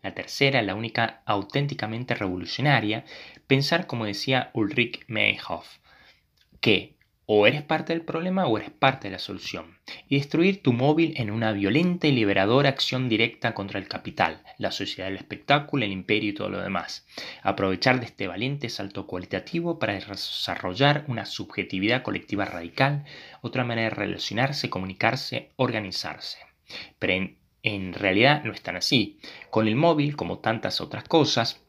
La 0.02 0.14
tercera, 0.14 0.62
la 0.62 0.74
única 0.74 1.22
auténticamente 1.24 2.14
revolucionaria, 2.14 3.04
pensar 3.46 3.86
como 3.86 4.04
decía 4.04 4.50
Ulrich 4.52 5.04
Meinhof, 5.08 5.78
que 6.60 6.97
O 7.30 7.46
eres 7.46 7.60
parte 7.60 7.92
del 7.92 8.06
problema 8.06 8.46
o 8.46 8.56
eres 8.56 8.70
parte 8.70 9.08
de 9.08 9.12
la 9.12 9.18
solución. 9.18 9.76
Y 10.08 10.16
destruir 10.16 10.62
tu 10.62 10.72
móvil 10.72 11.12
en 11.18 11.30
una 11.30 11.52
violenta 11.52 12.06
y 12.06 12.12
liberadora 12.12 12.70
acción 12.70 13.10
directa 13.10 13.52
contra 13.52 13.78
el 13.78 13.86
capital, 13.86 14.42
la 14.56 14.72
sociedad 14.72 15.10
del 15.10 15.18
espectáculo, 15.18 15.84
el 15.84 15.92
imperio 15.92 16.30
y 16.30 16.32
todo 16.32 16.48
lo 16.48 16.62
demás. 16.62 17.06
Aprovechar 17.42 18.00
de 18.00 18.06
este 18.06 18.28
valiente 18.28 18.70
salto 18.70 19.06
cualitativo 19.06 19.78
para 19.78 19.92
desarrollar 19.92 21.04
una 21.06 21.26
subjetividad 21.26 22.02
colectiva 22.02 22.46
radical, 22.46 23.04
otra 23.42 23.62
manera 23.62 23.90
de 23.90 23.94
relacionarse, 23.96 24.70
comunicarse, 24.70 25.50
organizarse. 25.56 26.38
Pero 26.98 27.12
en, 27.12 27.36
en 27.62 27.92
realidad 27.92 28.42
no 28.44 28.54
es 28.54 28.62
tan 28.62 28.76
así. 28.76 29.20
Con 29.50 29.68
el 29.68 29.76
móvil, 29.76 30.16
como 30.16 30.38
tantas 30.38 30.80
otras 30.80 31.04
cosas, 31.04 31.60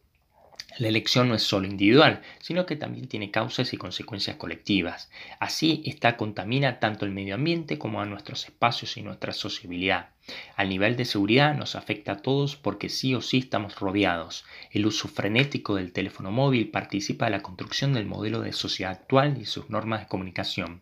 la 0.78 0.88
elección 0.88 1.30
no 1.30 1.36
es 1.36 1.44
solo 1.44 1.68
individual, 1.68 2.22
sino 2.40 2.66
que 2.66 2.76
también 2.76 3.08
tiene 3.08 3.32
causas 3.32 3.74
y 3.74 3.78
consecuencias 3.78 4.38
colectivas. 4.38 5.10
Así, 5.40 5.82
esta 5.86 6.16
contamina 6.16 6.80
tanto 6.80 7.06
el 7.06 7.12
medio 7.12 7.36
ambiente 7.36 7.78
como 7.78 8.02
a 8.02 8.06
nuestros 8.06 8.46
espacios 8.46 8.96
y 8.98 9.02
nuestra 9.02 9.34
sociabilidad. 9.34 10.10
Al 10.56 10.70
nivel 10.70 10.98
de 10.98 11.06
seguridad 11.06 11.56
nos 11.56 11.76
afecta 11.76 12.12
a 12.12 12.22
todos 12.22 12.56
porque 12.56 12.90
sí 12.90 13.16
o 13.16 13.22
sí 13.22 13.38
estamos 13.38 13.80
rodeados. 13.80 14.46
El 14.72 14.86
uso 14.86 15.08
frenético 15.08 15.76
del 15.76 15.94
teléfono 15.94 16.32
móvil 16.32 16.70
participa 16.70 17.26
de 17.26 17.32
la 17.32 17.42
construcción 17.42 17.94
del 17.94 18.06
modelo 18.06 18.42
de 18.42 18.52
sociedad 18.52 18.92
actual 18.92 19.38
y 19.40 19.46
sus 19.46 19.70
normas 19.70 20.02
de 20.02 20.08
comunicación. 20.08 20.82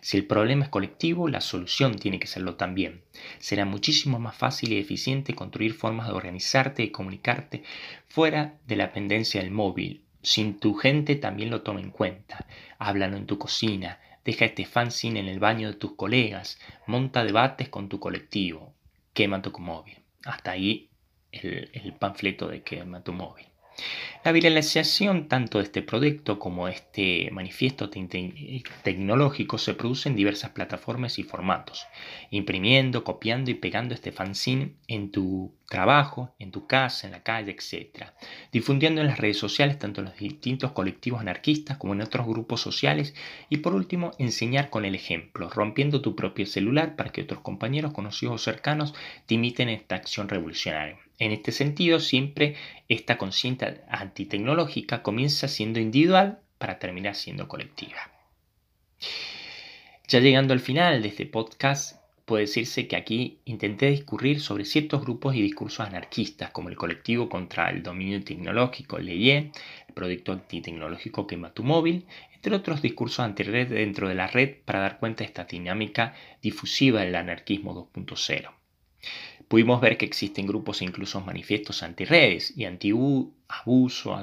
Si 0.00 0.16
el 0.16 0.26
problema 0.26 0.64
es 0.64 0.70
colectivo, 0.70 1.28
la 1.28 1.40
solución 1.40 1.96
tiene 1.96 2.18
que 2.20 2.26
serlo 2.26 2.54
también. 2.54 3.02
Será 3.38 3.64
muchísimo 3.64 4.18
más 4.18 4.36
fácil 4.36 4.72
y 4.72 4.78
eficiente 4.78 5.34
construir 5.34 5.74
formas 5.74 6.06
de 6.06 6.14
organizarte 6.14 6.82
y 6.84 6.90
comunicarte 6.90 7.64
fuera 8.06 8.54
de 8.66 8.76
la 8.76 8.86
dependencia 8.86 9.40
del 9.40 9.50
móvil. 9.50 10.02
Sin 10.22 10.58
tu 10.58 10.74
gente 10.74 11.16
también 11.16 11.50
lo 11.50 11.62
toma 11.62 11.80
en 11.80 11.90
cuenta. 11.90 12.46
Háblalo 12.78 13.16
en 13.16 13.26
tu 13.26 13.38
cocina, 13.38 13.98
deja 14.24 14.44
este 14.44 14.66
fanzine 14.66 15.20
en 15.20 15.28
el 15.28 15.40
baño 15.40 15.68
de 15.68 15.76
tus 15.78 15.96
colegas, 15.96 16.58
monta 16.86 17.24
debates 17.24 17.68
con 17.68 17.88
tu 17.88 17.98
colectivo 17.98 18.75
quema 19.16 19.40
tu 19.40 19.50
móvil. 19.58 19.96
Hasta 20.26 20.50
ahí 20.52 20.90
el, 21.32 21.94
panfleto 21.98 22.48
de 22.48 22.62
quema 22.62 23.02
tu 23.02 23.12
móvil. 23.12 23.46
La 24.26 24.32
viralización 24.32 25.28
tanto 25.28 25.58
de 25.58 25.64
este 25.64 25.82
proyecto 25.82 26.40
como 26.40 26.66
de 26.66 26.72
este 26.72 27.30
manifiesto 27.30 27.88
tecnológico 27.90 29.56
se 29.56 29.74
produce 29.74 30.08
en 30.08 30.16
diversas 30.16 30.50
plataformas 30.50 31.20
y 31.20 31.22
formatos, 31.22 31.86
imprimiendo, 32.30 33.04
copiando 33.04 33.52
y 33.52 33.54
pegando 33.54 33.94
este 33.94 34.10
fanzine 34.10 34.72
en 34.88 35.12
tu 35.12 35.54
trabajo, 35.68 36.34
en 36.40 36.50
tu 36.50 36.66
casa, 36.66 37.06
en 37.06 37.12
la 37.12 37.22
calle, 37.22 37.52
etc. 37.52 38.06
Difundiendo 38.50 39.00
en 39.00 39.06
las 39.06 39.18
redes 39.18 39.38
sociales 39.38 39.78
tanto 39.78 40.00
en 40.00 40.06
los 40.06 40.16
distintos 40.16 40.72
colectivos 40.72 41.20
anarquistas 41.20 41.76
como 41.76 41.92
en 41.92 42.00
otros 42.00 42.26
grupos 42.26 42.60
sociales 42.60 43.14
y 43.48 43.58
por 43.58 43.74
último 43.74 44.10
enseñar 44.18 44.70
con 44.70 44.84
el 44.84 44.96
ejemplo, 44.96 45.50
rompiendo 45.50 46.00
tu 46.00 46.16
propio 46.16 46.46
celular 46.46 46.96
para 46.96 47.10
que 47.10 47.22
otros 47.22 47.42
compañeros 47.42 47.92
conocidos 47.92 48.34
o 48.34 48.38
cercanos 48.38 48.92
te 49.26 49.34
imiten 49.34 49.68
esta 49.68 49.94
acción 49.94 50.28
revolucionaria. 50.28 51.05
En 51.18 51.32
este 51.32 51.52
sentido, 51.52 51.98
siempre 52.00 52.56
esta 52.88 53.16
conciencia 53.16 53.84
antitecnológica 53.88 55.02
comienza 55.02 55.48
siendo 55.48 55.80
individual 55.80 56.40
para 56.58 56.78
terminar 56.78 57.14
siendo 57.14 57.48
colectiva. 57.48 58.10
Ya 60.08 60.20
llegando 60.20 60.52
al 60.52 60.60
final 60.60 61.02
de 61.02 61.08
este 61.08 61.26
podcast, 61.26 62.00
puede 62.26 62.42
decirse 62.42 62.86
que 62.88 62.96
aquí 62.96 63.38
intenté 63.44 63.86
discurrir 63.86 64.40
sobre 64.40 64.64
ciertos 64.64 65.00
grupos 65.00 65.36
y 65.36 65.42
discursos 65.42 65.86
anarquistas, 65.86 66.50
como 66.50 66.68
el 66.68 66.76
colectivo 66.76 67.28
contra 67.28 67.70
el 67.70 67.82
dominio 67.82 68.22
tecnológico 68.22 68.98
LEIE, 68.98 69.52
el 69.88 69.94
proyecto 69.94 70.32
antitecnológico 70.32 71.26
Quema 71.26 71.54
tu 71.54 71.62
móvil, 71.62 72.04
entre 72.34 72.54
otros 72.54 72.82
discursos 72.82 73.20
antirred 73.20 73.68
dentro 73.68 74.08
de 74.08 74.16
la 74.16 74.26
red 74.26 74.56
para 74.64 74.80
dar 74.80 74.98
cuenta 74.98 75.24
de 75.24 75.26
esta 75.26 75.44
dinámica 75.44 76.14
difusiva 76.42 77.00
del 77.00 77.14
anarquismo 77.14 77.74
2.0. 77.92 78.50
Pudimos 79.48 79.80
ver 79.80 79.96
que 79.96 80.06
existen 80.06 80.46
grupos 80.46 80.80
e 80.80 80.84
incluso 80.84 81.20
manifiestos 81.20 81.82
antirredes 81.82 82.52
y 82.56 82.64
anti-abuso, 82.64 84.16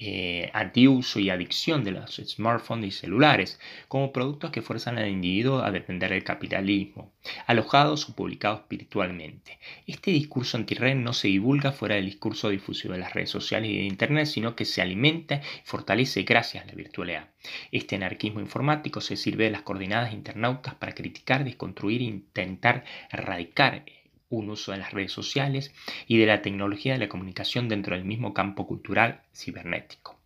eh, 0.00 0.48
antiuso 0.52 1.18
y 1.18 1.28
adicción 1.28 1.82
de 1.82 1.90
los 1.90 2.22
smartphones 2.24 2.86
y 2.86 2.90
celulares 2.92 3.58
como 3.88 4.12
productos 4.12 4.52
que 4.52 4.62
fuerzan 4.62 4.96
al 4.96 5.08
individuo 5.08 5.58
a 5.58 5.72
depender 5.72 6.12
del 6.12 6.22
capitalismo, 6.22 7.12
alojados 7.48 8.08
o 8.08 8.14
publicados 8.14 8.60
espiritualmente. 8.60 9.58
Este 9.88 10.12
discurso 10.12 10.56
antirred 10.56 10.94
no 10.94 11.12
se 11.14 11.26
divulga 11.26 11.72
fuera 11.72 11.96
del 11.96 12.04
discurso 12.04 12.48
difusivo 12.48 12.94
de 12.94 13.00
las 13.00 13.12
redes 13.12 13.30
sociales 13.30 13.72
y 13.72 13.78
de 13.78 13.86
Internet, 13.86 14.26
sino 14.26 14.54
que 14.54 14.66
se 14.66 14.82
alimenta 14.82 15.34
y 15.34 15.40
fortalece 15.64 16.22
gracias 16.22 16.62
a 16.62 16.68
la 16.68 16.74
virtualidad. 16.74 17.30
Este 17.72 17.96
anarquismo 17.96 18.38
informático 18.38 19.00
se 19.00 19.16
sirve 19.16 19.44
de 19.44 19.50
las 19.50 19.62
coordenadas 19.62 20.12
internautas 20.12 20.76
para 20.76 20.94
criticar, 20.94 21.42
desconstruir 21.42 22.02
e 22.02 22.04
intentar 22.04 22.84
erradicar 23.10 23.84
un 24.30 24.50
uso 24.50 24.72
de 24.72 24.78
las 24.78 24.92
redes 24.92 25.12
sociales 25.12 25.72
y 26.06 26.18
de 26.18 26.26
la 26.26 26.42
tecnología 26.42 26.92
de 26.92 26.98
la 26.98 27.08
comunicación 27.08 27.68
dentro 27.68 27.94
del 27.94 28.04
mismo 28.04 28.34
campo 28.34 28.66
cultural 28.66 29.22
cibernético. 29.34 30.18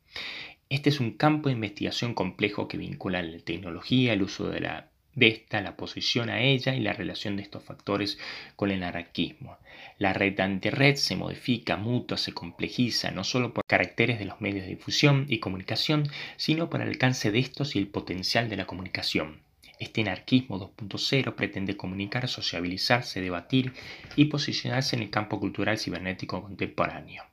Este 0.69 0.88
es 0.88 1.01
un 1.01 1.12
campo 1.12 1.49
de 1.49 1.55
investigación 1.55 2.15
complejo 2.15 2.67
que 2.67 2.79
vincula 2.79 3.23
la 3.23 3.38
tecnología, 3.41 4.15
el 4.15 4.23
uso 4.23 4.49
de, 4.49 4.61
la, 4.61 4.88
esta, 5.21 5.61
la 5.61 5.77
posición 5.77 6.31
a 6.31 6.41
ella 6.41 6.75
y 6.75 6.81
la 6.81 6.95
relación 6.95 7.37
de 7.37 7.43
estos 7.43 7.62
factores 7.62 8.19
con 8.57 8.71
el 8.71 8.83
anarquismo. 8.83 9.59
La 9.99 10.12
red 10.12 10.38
red 10.38 10.97
se 10.97 11.17
modifica, 11.17 11.77
mutua, 11.77 12.17
se 12.17 12.33
complejiza, 12.33 13.11
no 13.11 13.23
solo 13.23 13.53
por 13.53 13.65
caracteres 13.67 14.19
de 14.19 14.25
los 14.25 14.41
medios 14.41 14.65
de 14.65 14.71
difusión 14.71 15.27
y 15.29 15.38
comunicación, 15.38 16.09
sino 16.37 16.71
por 16.71 16.81
el 16.81 16.88
alcance 16.88 17.31
de 17.31 17.38
estos 17.38 17.77
y 17.77 17.79
el 17.79 17.88
potencial 17.88 18.49
de 18.49 18.57
la 18.57 18.67
comunicación. 18.67 19.43
Este 19.83 20.03
anarquismo 20.03 20.61
2.0 20.61 21.35
pretende 21.35 21.77
comunicar, 21.77 22.29
sociabilizarse, 22.29 23.21
debatir 23.21 23.73
y 24.14 24.27
posicionarse 24.27 24.95
en 24.95 25.03
el 25.03 25.11
campo 25.11 25.40
cultural 25.40 25.77
cibernético 25.77 26.40
contemporáneo. 26.40 27.25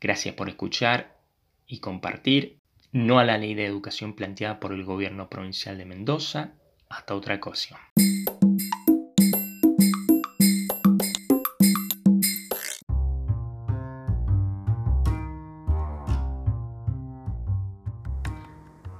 Gracias 0.00 0.34
por 0.34 0.48
escuchar 0.48 1.16
y 1.68 1.78
compartir. 1.78 2.58
No 2.90 3.20
a 3.20 3.24
la 3.24 3.38
ley 3.38 3.54
de 3.54 3.66
educación 3.66 4.14
planteada 4.14 4.58
por 4.58 4.72
el 4.72 4.82
gobierno 4.82 5.30
provincial 5.30 5.78
de 5.78 5.84
Mendoza. 5.84 6.54
Hasta 6.88 7.14
otra 7.14 7.36
ocasión. 7.36 7.78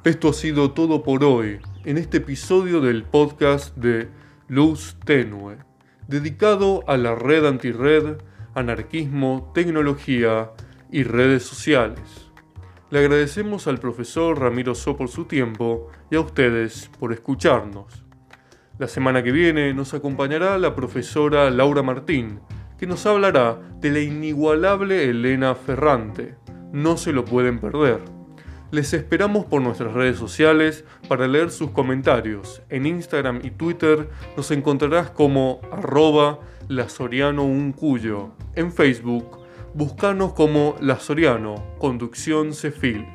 Esto 0.04 0.28
ha 0.28 0.32
sido 0.34 0.70
todo 0.70 1.02
por 1.02 1.24
hoy 1.24 1.58
en 1.84 1.98
este 1.98 2.16
episodio 2.16 2.80
del 2.80 3.02
podcast 3.04 3.76
de 3.76 4.08
Luz 4.48 4.96
Tenue, 5.04 5.58
dedicado 6.08 6.82
a 6.86 6.96
la 6.96 7.14
red 7.14 7.44
antirred, 7.44 8.16
anarquismo, 8.54 9.50
tecnología 9.54 10.50
y 10.90 11.02
redes 11.02 11.42
sociales. 11.42 12.30
Le 12.90 13.00
agradecemos 13.00 13.66
al 13.66 13.80
profesor 13.80 14.40
Ramiro 14.40 14.74
So 14.74 14.96
por 14.96 15.08
su 15.08 15.26
tiempo 15.26 15.88
y 16.10 16.16
a 16.16 16.20
ustedes 16.20 16.90
por 16.98 17.12
escucharnos. 17.12 18.04
La 18.78 18.88
semana 18.88 19.22
que 19.22 19.32
viene 19.32 19.74
nos 19.74 19.92
acompañará 19.92 20.56
la 20.58 20.74
profesora 20.74 21.50
Laura 21.50 21.82
Martín, 21.82 22.40
que 22.78 22.86
nos 22.86 23.04
hablará 23.04 23.60
de 23.80 23.90
la 23.90 24.00
inigualable 24.00 25.04
Elena 25.04 25.54
Ferrante. 25.54 26.36
No 26.72 26.96
se 26.96 27.12
lo 27.12 27.24
pueden 27.26 27.58
perder. 27.58 28.13
Les 28.74 28.92
esperamos 28.92 29.44
por 29.44 29.62
nuestras 29.62 29.92
redes 29.92 30.18
sociales 30.18 30.84
para 31.06 31.28
leer 31.28 31.52
sus 31.52 31.70
comentarios. 31.70 32.60
En 32.70 32.86
Instagram 32.86 33.38
y 33.44 33.52
Twitter 33.52 34.08
nos 34.36 34.50
encontrarás 34.50 35.10
como 35.10 35.60
arroba 35.70 36.40
lasorianouncuyo. 36.66 38.32
En 38.56 38.72
Facebook, 38.72 39.38
búscanos 39.74 40.32
como 40.32 40.74
Lasoriano, 40.80 41.54
Conducción 41.78 42.52
Cefil. 42.52 43.06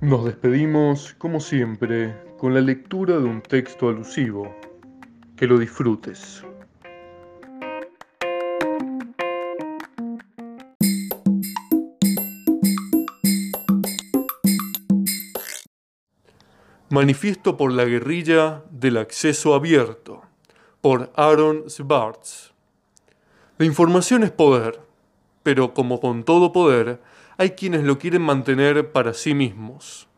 Nos 0.00 0.24
despedimos, 0.24 1.16
como 1.18 1.40
siempre, 1.40 2.14
con 2.38 2.54
la 2.54 2.60
lectura 2.60 3.18
de 3.18 3.24
un 3.24 3.40
texto 3.42 3.88
alusivo. 3.88 4.54
Que 5.36 5.48
lo 5.48 5.58
disfrutes. 5.58 6.45
Manifiesto 16.96 17.58
por 17.58 17.72
la 17.72 17.84
guerrilla 17.84 18.62
del 18.70 18.96
acceso 18.96 19.52
abierto, 19.52 20.22
por 20.80 21.12
Aaron 21.14 21.68
Swartz. 21.68 22.54
La 23.58 23.66
información 23.66 24.22
es 24.22 24.30
poder, 24.30 24.80
pero 25.42 25.74
como 25.74 26.00
con 26.00 26.24
todo 26.24 26.54
poder, 26.54 27.02
hay 27.36 27.50
quienes 27.50 27.84
lo 27.84 27.98
quieren 27.98 28.22
mantener 28.22 28.92
para 28.92 29.12
sí 29.12 29.34
mismos. 29.34 30.08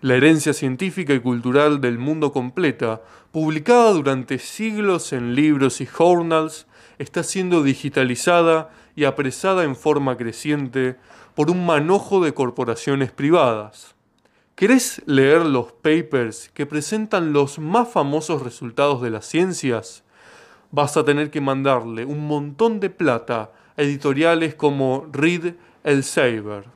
La 0.00 0.14
herencia 0.14 0.54
científica 0.54 1.12
y 1.12 1.20
cultural 1.20 1.82
del 1.82 1.98
mundo 1.98 2.32
completa, 2.32 3.02
publicada 3.30 3.92
durante 3.92 4.38
siglos 4.38 5.12
en 5.12 5.34
libros 5.34 5.82
y 5.82 5.86
journals, 5.86 6.66
está 6.96 7.22
siendo 7.22 7.62
digitalizada 7.62 8.70
y 8.96 9.04
apresada 9.04 9.62
en 9.62 9.76
forma 9.76 10.16
creciente 10.16 10.96
por 11.34 11.50
un 11.50 11.66
manojo 11.66 12.24
de 12.24 12.32
corporaciones 12.32 13.12
privadas 13.12 13.93
¿Querés 14.56 15.02
leer 15.06 15.44
los 15.44 15.72
papers 15.72 16.48
que 16.54 16.64
presentan 16.64 17.32
los 17.32 17.58
más 17.58 17.88
famosos 17.88 18.40
resultados 18.40 19.02
de 19.02 19.10
las 19.10 19.26
ciencias? 19.26 20.04
Vas 20.70 20.96
a 20.96 21.04
tener 21.04 21.32
que 21.32 21.40
mandarle 21.40 22.04
un 22.04 22.28
montón 22.28 22.78
de 22.78 22.88
plata 22.88 23.50
a 23.76 23.82
editoriales 23.82 24.54
como 24.54 25.08
Reed 25.10 25.54
Elsevier. 25.82 26.66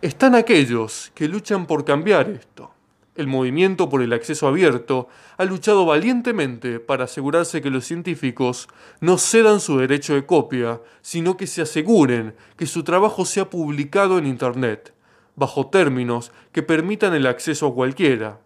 Están 0.00 0.34
aquellos 0.34 1.12
que 1.14 1.28
luchan 1.28 1.66
por 1.66 1.84
cambiar 1.84 2.30
esto. 2.30 2.70
El 3.16 3.26
movimiento 3.26 3.90
por 3.90 4.00
el 4.00 4.14
acceso 4.14 4.48
abierto 4.48 5.08
ha 5.36 5.44
luchado 5.44 5.84
valientemente 5.84 6.80
para 6.80 7.04
asegurarse 7.04 7.60
que 7.60 7.68
los 7.68 7.84
científicos 7.84 8.66
no 9.02 9.18
cedan 9.18 9.60
su 9.60 9.76
derecho 9.76 10.14
de 10.14 10.24
copia, 10.24 10.80
sino 11.02 11.36
que 11.36 11.46
se 11.46 11.60
aseguren 11.60 12.34
que 12.56 12.64
su 12.64 12.82
trabajo 12.82 13.26
sea 13.26 13.50
publicado 13.50 14.16
en 14.16 14.26
Internet, 14.26 14.94
bajo 15.38 15.68
términos 15.68 16.32
que 16.52 16.62
permitan 16.62 17.14
el 17.14 17.26
acceso 17.26 17.68
a 17.68 17.74
cualquiera. 17.74 18.40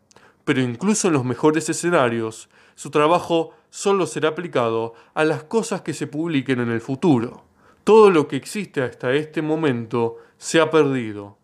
Pero 0.44 0.60
incluso 0.60 1.08
en 1.08 1.14
los 1.14 1.24
mejores 1.24 1.68
escenarios, 1.68 2.48
su 2.74 2.90
trabajo 2.90 3.52
solo 3.70 4.06
será 4.06 4.30
aplicado 4.30 4.94
a 5.14 5.24
las 5.24 5.44
cosas 5.44 5.82
que 5.82 5.94
se 5.94 6.06
publiquen 6.06 6.60
en 6.60 6.70
el 6.70 6.80
futuro. 6.80 7.44
Todo 7.84 8.10
lo 8.10 8.28
que 8.28 8.36
existe 8.36 8.82
hasta 8.82 9.12
este 9.12 9.42
momento 9.42 10.18
se 10.36 10.60
ha 10.60 10.70
perdido. 10.70 11.38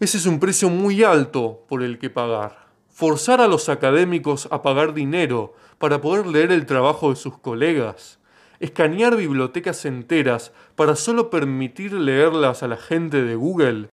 Ese 0.00 0.18
es 0.18 0.26
un 0.26 0.40
precio 0.40 0.68
muy 0.68 1.02
alto 1.04 1.64
por 1.68 1.82
el 1.82 1.98
que 1.98 2.10
pagar. 2.10 2.66
Forzar 2.90 3.40
a 3.40 3.48
los 3.48 3.68
académicos 3.68 4.48
a 4.50 4.62
pagar 4.62 4.92
dinero 4.92 5.54
para 5.78 6.00
poder 6.00 6.26
leer 6.26 6.52
el 6.52 6.66
trabajo 6.66 7.10
de 7.10 7.16
sus 7.16 7.38
colegas. 7.38 8.18
Escanear 8.60 9.16
bibliotecas 9.16 9.84
enteras 9.84 10.52
para 10.74 10.96
solo 10.96 11.30
permitir 11.30 11.92
leerlas 11.92 12.62
a 12.62 12.68
la 12.68 12.76
gente 12.76 13.22
de 13.22 13.34
Google. 13.34 13.88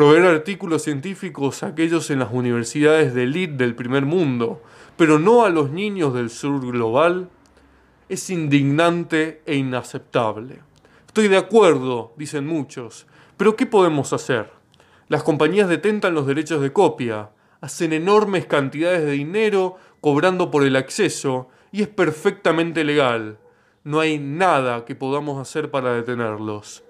Proveer 0.00 0.24
artículos 0.24 0.82
científicos 0.82 1.62
a 1.62 1.66
aquellos 1.66 2.10
en 2.10 2.20
las 2.20 2.32
universidades 2.32 3.12
de 3.12 3.24
elite 3.24 3.56
del 3.56 3.74
primer 3.74 4.06
mundo, 4.06 4.62
pero 4.96 5.18
no 5.18 5.44
a 5.44 5.50
los 5.50 5.70
niños 5.70 6.14
del 6.14 6.30
sur 6.30 6.60
global, 6.60 7.28
es 8.08 8.30
indignante 8.30 9.42
e 9.44 9.56
inaceptable. 9.56 10.60
Estoy 11.06 11.28
de 11.28 11.36
acuerdo, 11.36 12.14
dicen 12.16 12.46
muchos, 12.46 13.06
pero 13.36 13.56
¿qué 13.56 13.66
podemos 13.66 14.14
hacer? 14.14 14.50
Las 15.08 15.22
compañías 15.22 15.68
detentan 15.68 16.14
los 16.14 16.26
derechos 16.26 16.62
de 16.62 16.72
copia, 16.72 17.32
hacen 17.60 17.92
enormes 17.92 18.46
cantidades 18.46 19.04
de 19.04 19.10
dinero 19.10 19.76
cobrando 20.00 20.50
por 20.50 20.64
el 20.64 20.76
acceso 20.76 21.48
y 21.72 21.82
es 21.82 21.88
perfectamente 21.88 22.84
legal. 22.84 23.38
No 23.84 24.00
hay 24.00 24.18
nada 24.18 24.84
que 24.86 24.94
podamos 24.94 25.38
hacer 25.40 25.70
para 25.70 25.92
detenerlos. 25.92 26.84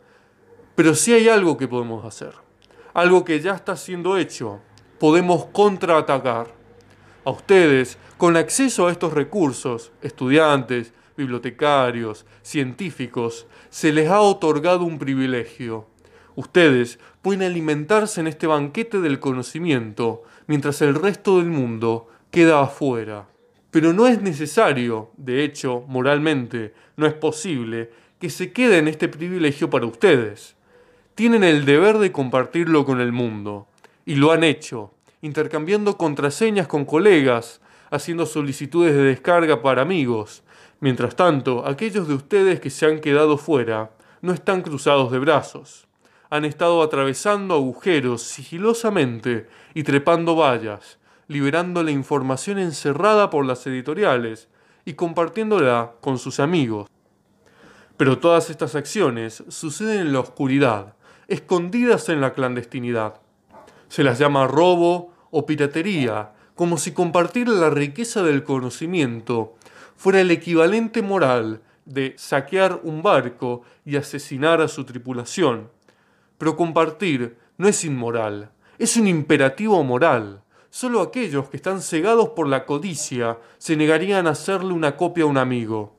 Pero 0.77 0.95
sí 0.95 1.13
hay 1.13 1.29
algo 1.29 1.57
que 1.57 1.67
podemos 1.67 2.05
hacer. 2.05 2.50
Algo 2.95 3.25
que 3.25 3.41
ya 3.41 3.55
está 3.55 3.77
siendo 3.77 4.17
hecho. 4.17 4.61
Podemos 4.99 5.47
contraatacar. 5.47 6.55
A 7.25 7.31
ustedes, 7.31 7.99
con 8.17 8.37
acceso 8.37 8.87
a 8.87 8.93
estos 8.93 9.13
recursos, 9.13 9.93
estudiantes, 10.03 10.93
bibliotecarios, 11.17 12.27
científicos, 12.43 13.47
se 13.69 13.93
les 13.93 14.09
ha 14.09 14.21
otorgado 14.21 14.85
un 14.85 14.99
privilegio 14.99 15.87
Ustedes 16.41 16.99
pueden 17.23 17.43
alimentarse 17.43 18.21
en 18.21 18.27
este 18.27 18.47
banquete 18.47 19.01
del 19.01 19.21
conocimiento, 19.21 20.23
mientras 20.47 20.81
el 20.81 20.95
resto 20.95 21.39
del 21.39 21.51
mundo 21.51 22.09
queda 22.31 22.63
afuera. 22.63 23.29
Pero 23.71 23.93
no 23.93 24.07
es 24.07 24.23
necesario, 24.23 25.11
de 25.19 25.45
hecho, 25.45 25.85
moralmente, 25.87 26.73
no 26.97 27.07
es 27.07 27.13
posible, 27.13 27.91
que 28.19 28.31
se 28.31 28.53
quede 28.53 28.79
en 28.79 28.89
este 28.89 29.09
privilegio 29.09 29.69
para 29.69 29.85
ustedes. 29.85 30.57
Tienen 31.21 31.45
el 31.45 31.67
deber 31.67 31.99
de 31.99 32.13
compartirlo 32.13 32.87
con 32.87 32.99
el 32.99 33.13
mundo, 33.13 33.69
y 34.07 34.15
lo 34.15 34.33
han 34.33 34.43
hecho, 34.43 34.95
intercambiando 35.21 35.99
contraseñas 35.99 36.67
con 36.67 36.87
colegas, 36.87 37.61
haciendo 37.91 38.25
solicitudes 38.25 38.95
de 38.95 39.03
descarga 39.03 39.61
para 39.61 39.83
amigos. 39.83 40.43
Mientras 40.81 41.17
tanto, 41.17 41.67
aquellos 41.67 42.09
de 42.09 42.15
ustedes 42.15 42.59
que 42.59 42.71
se 42.71 42.87
han 42.87 43.01
quedado 43.01 43.37
fuera 43.37 43.91
no 44.23 44.33
están 44.33 44.63
cruzados 44.63 45.13
de 45.13 45.19
brazos 45.19 45.87
han 46.31 46.47
estado 46.47 46.83
atravesando 46.83 47.55
agujeros 47.55 48.23
sigilosamente 48.23 49.47
y 49.75 49.83
trepando 49.83 50.37
vallas, 50.37 50.99
liberando 51.29 51.83
la 51.83 51.91
información 51.91 52.59
encerrada 52.59 53.29
por 53.29 53.45
las 53.45 53.67
editoriales 53.67 54.49
y 54.87 54.95
compartiéndola 54.95 55.93
con 56.01 56.17
sus 56.17 56.41
amigos. 56.41 56.89
Pero 57.99 58.19
todas 58.19 58.49
estas 58.49 58.75
acciones 58.75 59.45
suceden 59.49 60.01
en 60.01 60.13
la 60.15 60.21
oscuridad, 60.21 60.95
escondidas 61.31 62.09
en 62.09 62.21
la 62.21 62.35
clandestinidad. 62.35 63.21
Se 63.89 64.03
las 64.03 64.19
llama 64.19 64.49
robo 64.49 65.15
o 65.31 65.47
piratería, 65.47 66.33
como 66.57 66.77
si 66.77 66.93
compartir 66.93 67.49
la 67.49 67.71
riqueza 67.71 68.25
del 68.25 68.43
conocimiento 68.43 69.55
fuera 69.97 70.21
el 70.21 70.31
equivalente 70.33 71.03
moral 71.03 71.63
de 71.85 72.15
saquear 72.19 72.81
un 72.83 73.03
barco 73.03 73.63
y 73.85 73.97
asesinar 73.97 74.61
a 74.61 74.67
su 74.67 74.85
tripulación. 74.85 75.71
Pero 76.37 76.57
compartir 76.57 77.39
no 77.59 77.69
es 77.69 77.85
inmoral, 77.85 78.51
es 78.79 78.97
un 78.97 79.07
imperativo 79.07 79.83
moral. 79.85 80.43
Solo 80.69 81.01
aquellos 81.01 81.49
que 81.49 81.59
están 81.59 81.81
cegados 81.81 82.31
por 82.31 82.49
la 82.49 82.67
codicia 82.67 83.39
se 83.57 83.77
negarían 83.77 84.27
a 84.27 84.31
hacerle 84.31 84.73
una 84.73 84.97
copia 84.97 85.25
a 85.25 85.29
un 85.29 85.39
amigo. 85.39 85.97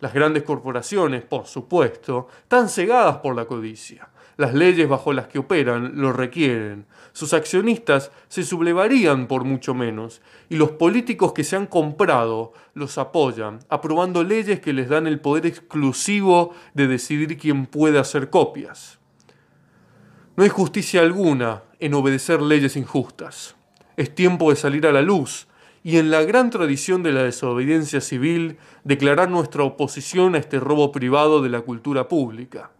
Las 0.00 0.12
grandes 0.12 0.42
corporaciones, 0.42 1.22
por 1.22 1.46
supuesto, 1.46 2.28
están 2.42 2.68
cegadas 2.68 3.16
por 3.18 3.34
la 3.34 3.46
codicia. 3.46 4.10
Las 4.36 4.54
leyes 4.54 4.88
bajo 4.88 5.12
las 5.12 5.28
que 5.28 5.38
operan 5.38 5.92
lo 6.00 6.12
requieren. 6.12 6.86
Sus 7.12 7.32
accionistas 7.32 8.10
se 8.28 8.42
sublevarían 8.42 9.28
por 9.28 9.44
mucho 9.44 9.74
menos, 9.74 10.20
y 10.48 10.56
los 10.56 10.72
políticos 10.72 11.32
que 11.32 11.44
se 11.44 11.56
han 11.56 11.66
comprado 11.66 12.52
los 12.74 12.98
apoyan, 12.98 13.60
aprobando 13.68 14.24
leyes 14.24 14.60
que 14.60 14.72
les 14.72 14.88
dan 14.88 15.06
el 15.06 15.20
poder 15.20 15.46
exclusivo 15.46 16.54
de 16.74 16.88
decidir 16.88 17.38
quién 17.38 17.66
puede 17.66 17.98
hacer 17.98 18.30
copias. 18.30 18.98
No 20.36 20.42
hay 20.42 20.50
justicia 20.50 21.00
alguna 21.00 21.62
en 21.78 21.94
obedecer 21.94 22.42
leyes 22.42 22.76
injustas. 22.76 23.54
Es 23.96 24.12
tiempo 24.12 24.50
de 24.50 24.56
salir 24.56 24.84
a 24.86 24.92
la 24.92 25.02
luz 25.02 25.46
y 25.84 25.98
en 25.98 26.10
la 26.10 26.24
gran 26.24 26.50
tradición 26.50 27.04
de 27.04 27.12
la 27.12 27.22
desobediencia 27.22 28.00
civil 28.00 28.56
declarar 28.82 29.30
nuestra 29.30 29.62
oposición 29.62 30.34
a 30.34 30.38
este 30.38 30.58
robo 30.58 30.90
privado 30.90 31.40
de 31.42 31.50
la 31.50 31.60
cultura 31.60 32.08
pública. 32.08 32.70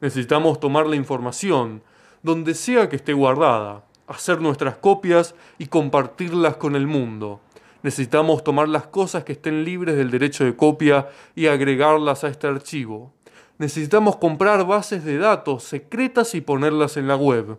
Necesitamos 0.00 0.60
tomar 0.60 0.86
la 0.86 0.96
información, 0.96 1.82
donde 2.22 2.54
sea 2.54 2.88
que 2.88 2.96
esté 2.96 3.12
guardada, 3.12 3.84
hacer 4.06 4.40
nuestras 4.40 4.76
copias 4.76 5.34
y 5.58 5.66
compartirlas 5.66 6.56
con 6.56 6.76
el 6.76 6.86
mundo. 6.86 7.40
Necesitamos 7.82 8.44
tomar 8.44 8.68
las 8.68 8.86
cosas 8.86 9.24
que 9.24 9.32
estén 9.32 9.64
libres 9.64 9.96
del 9.96 10.10
derecho 10.10 10.44
de 10.44 10.56
copia 10.56 11.08
y 11.34 11.46
agregarlas 11.46 12.24
a 12.24 12.28
este 12.28 12.46
archivo 12.46 13.12
necesitamos 13.58 14.16
comprar 14.16 14.66
bases 14.66 15.04
de 15.04 15.18
datos 15.18 15.64
secretas 15.64 16.34
y 16.34 16.40
ponerlas 16.40 16.96
en 16.96 17.08
la 17.08 17.16
web. 17.16 17.58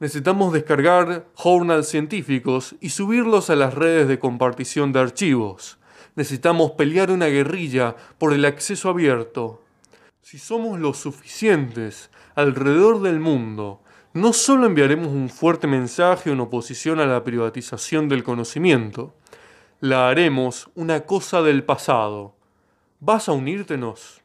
Necesitamos 0.00 0.52
descargar 0.52 1.26
journals 1.34 1.88
científicos 1.88 2.76
y 2.80 2.90
subirlos 2.90 3.50
a 3.50 3.56
las 3.56 3.74
redes 3.74 4.08
de 4.08 4.18
compartición 4.18 4.92
de 4.92 5.00
archivos. 5.00 5.78
Necesitamos 6.14 6.72
pelear 6.72 7.10
una 7.10 7.26
guerrilla 7.26 7.96
por 8.18 8.32
el 8.32 8.44
acceso 8.44 8.88
abierto. 8.88 9.62
Si 10.30 10.36
somos 10.36 10.78
lo 10.78 10.92
suficientes 10.92 12.10
alrededor 12.34 13.00
del 13.00 13.18
mundo, 13.18 13.80
no 14.12 14.34
solo 14.34 14.66
enviaremos 14.66 15.08
un 15.08 15.30
fuerte 15.30 15.66
mensaje 15.66 16.30
en 16.30 16.38
oposición 16.38 17.00
a 17.00 17.06
la 17.06 17.24
privatización 17.24 18.10
del 18.10 18.24
conocimiento, 18.24 19.14
la 19.80 20.10
haremos 20.10 20.68
una 20.74 21.06
cosa 21.06 21.40
del 21.40 21.64
pasado. 21.64 22.36
¿Vas 23.00 23.30
a 23.30 23.32
unírtenos? 23.32 24.20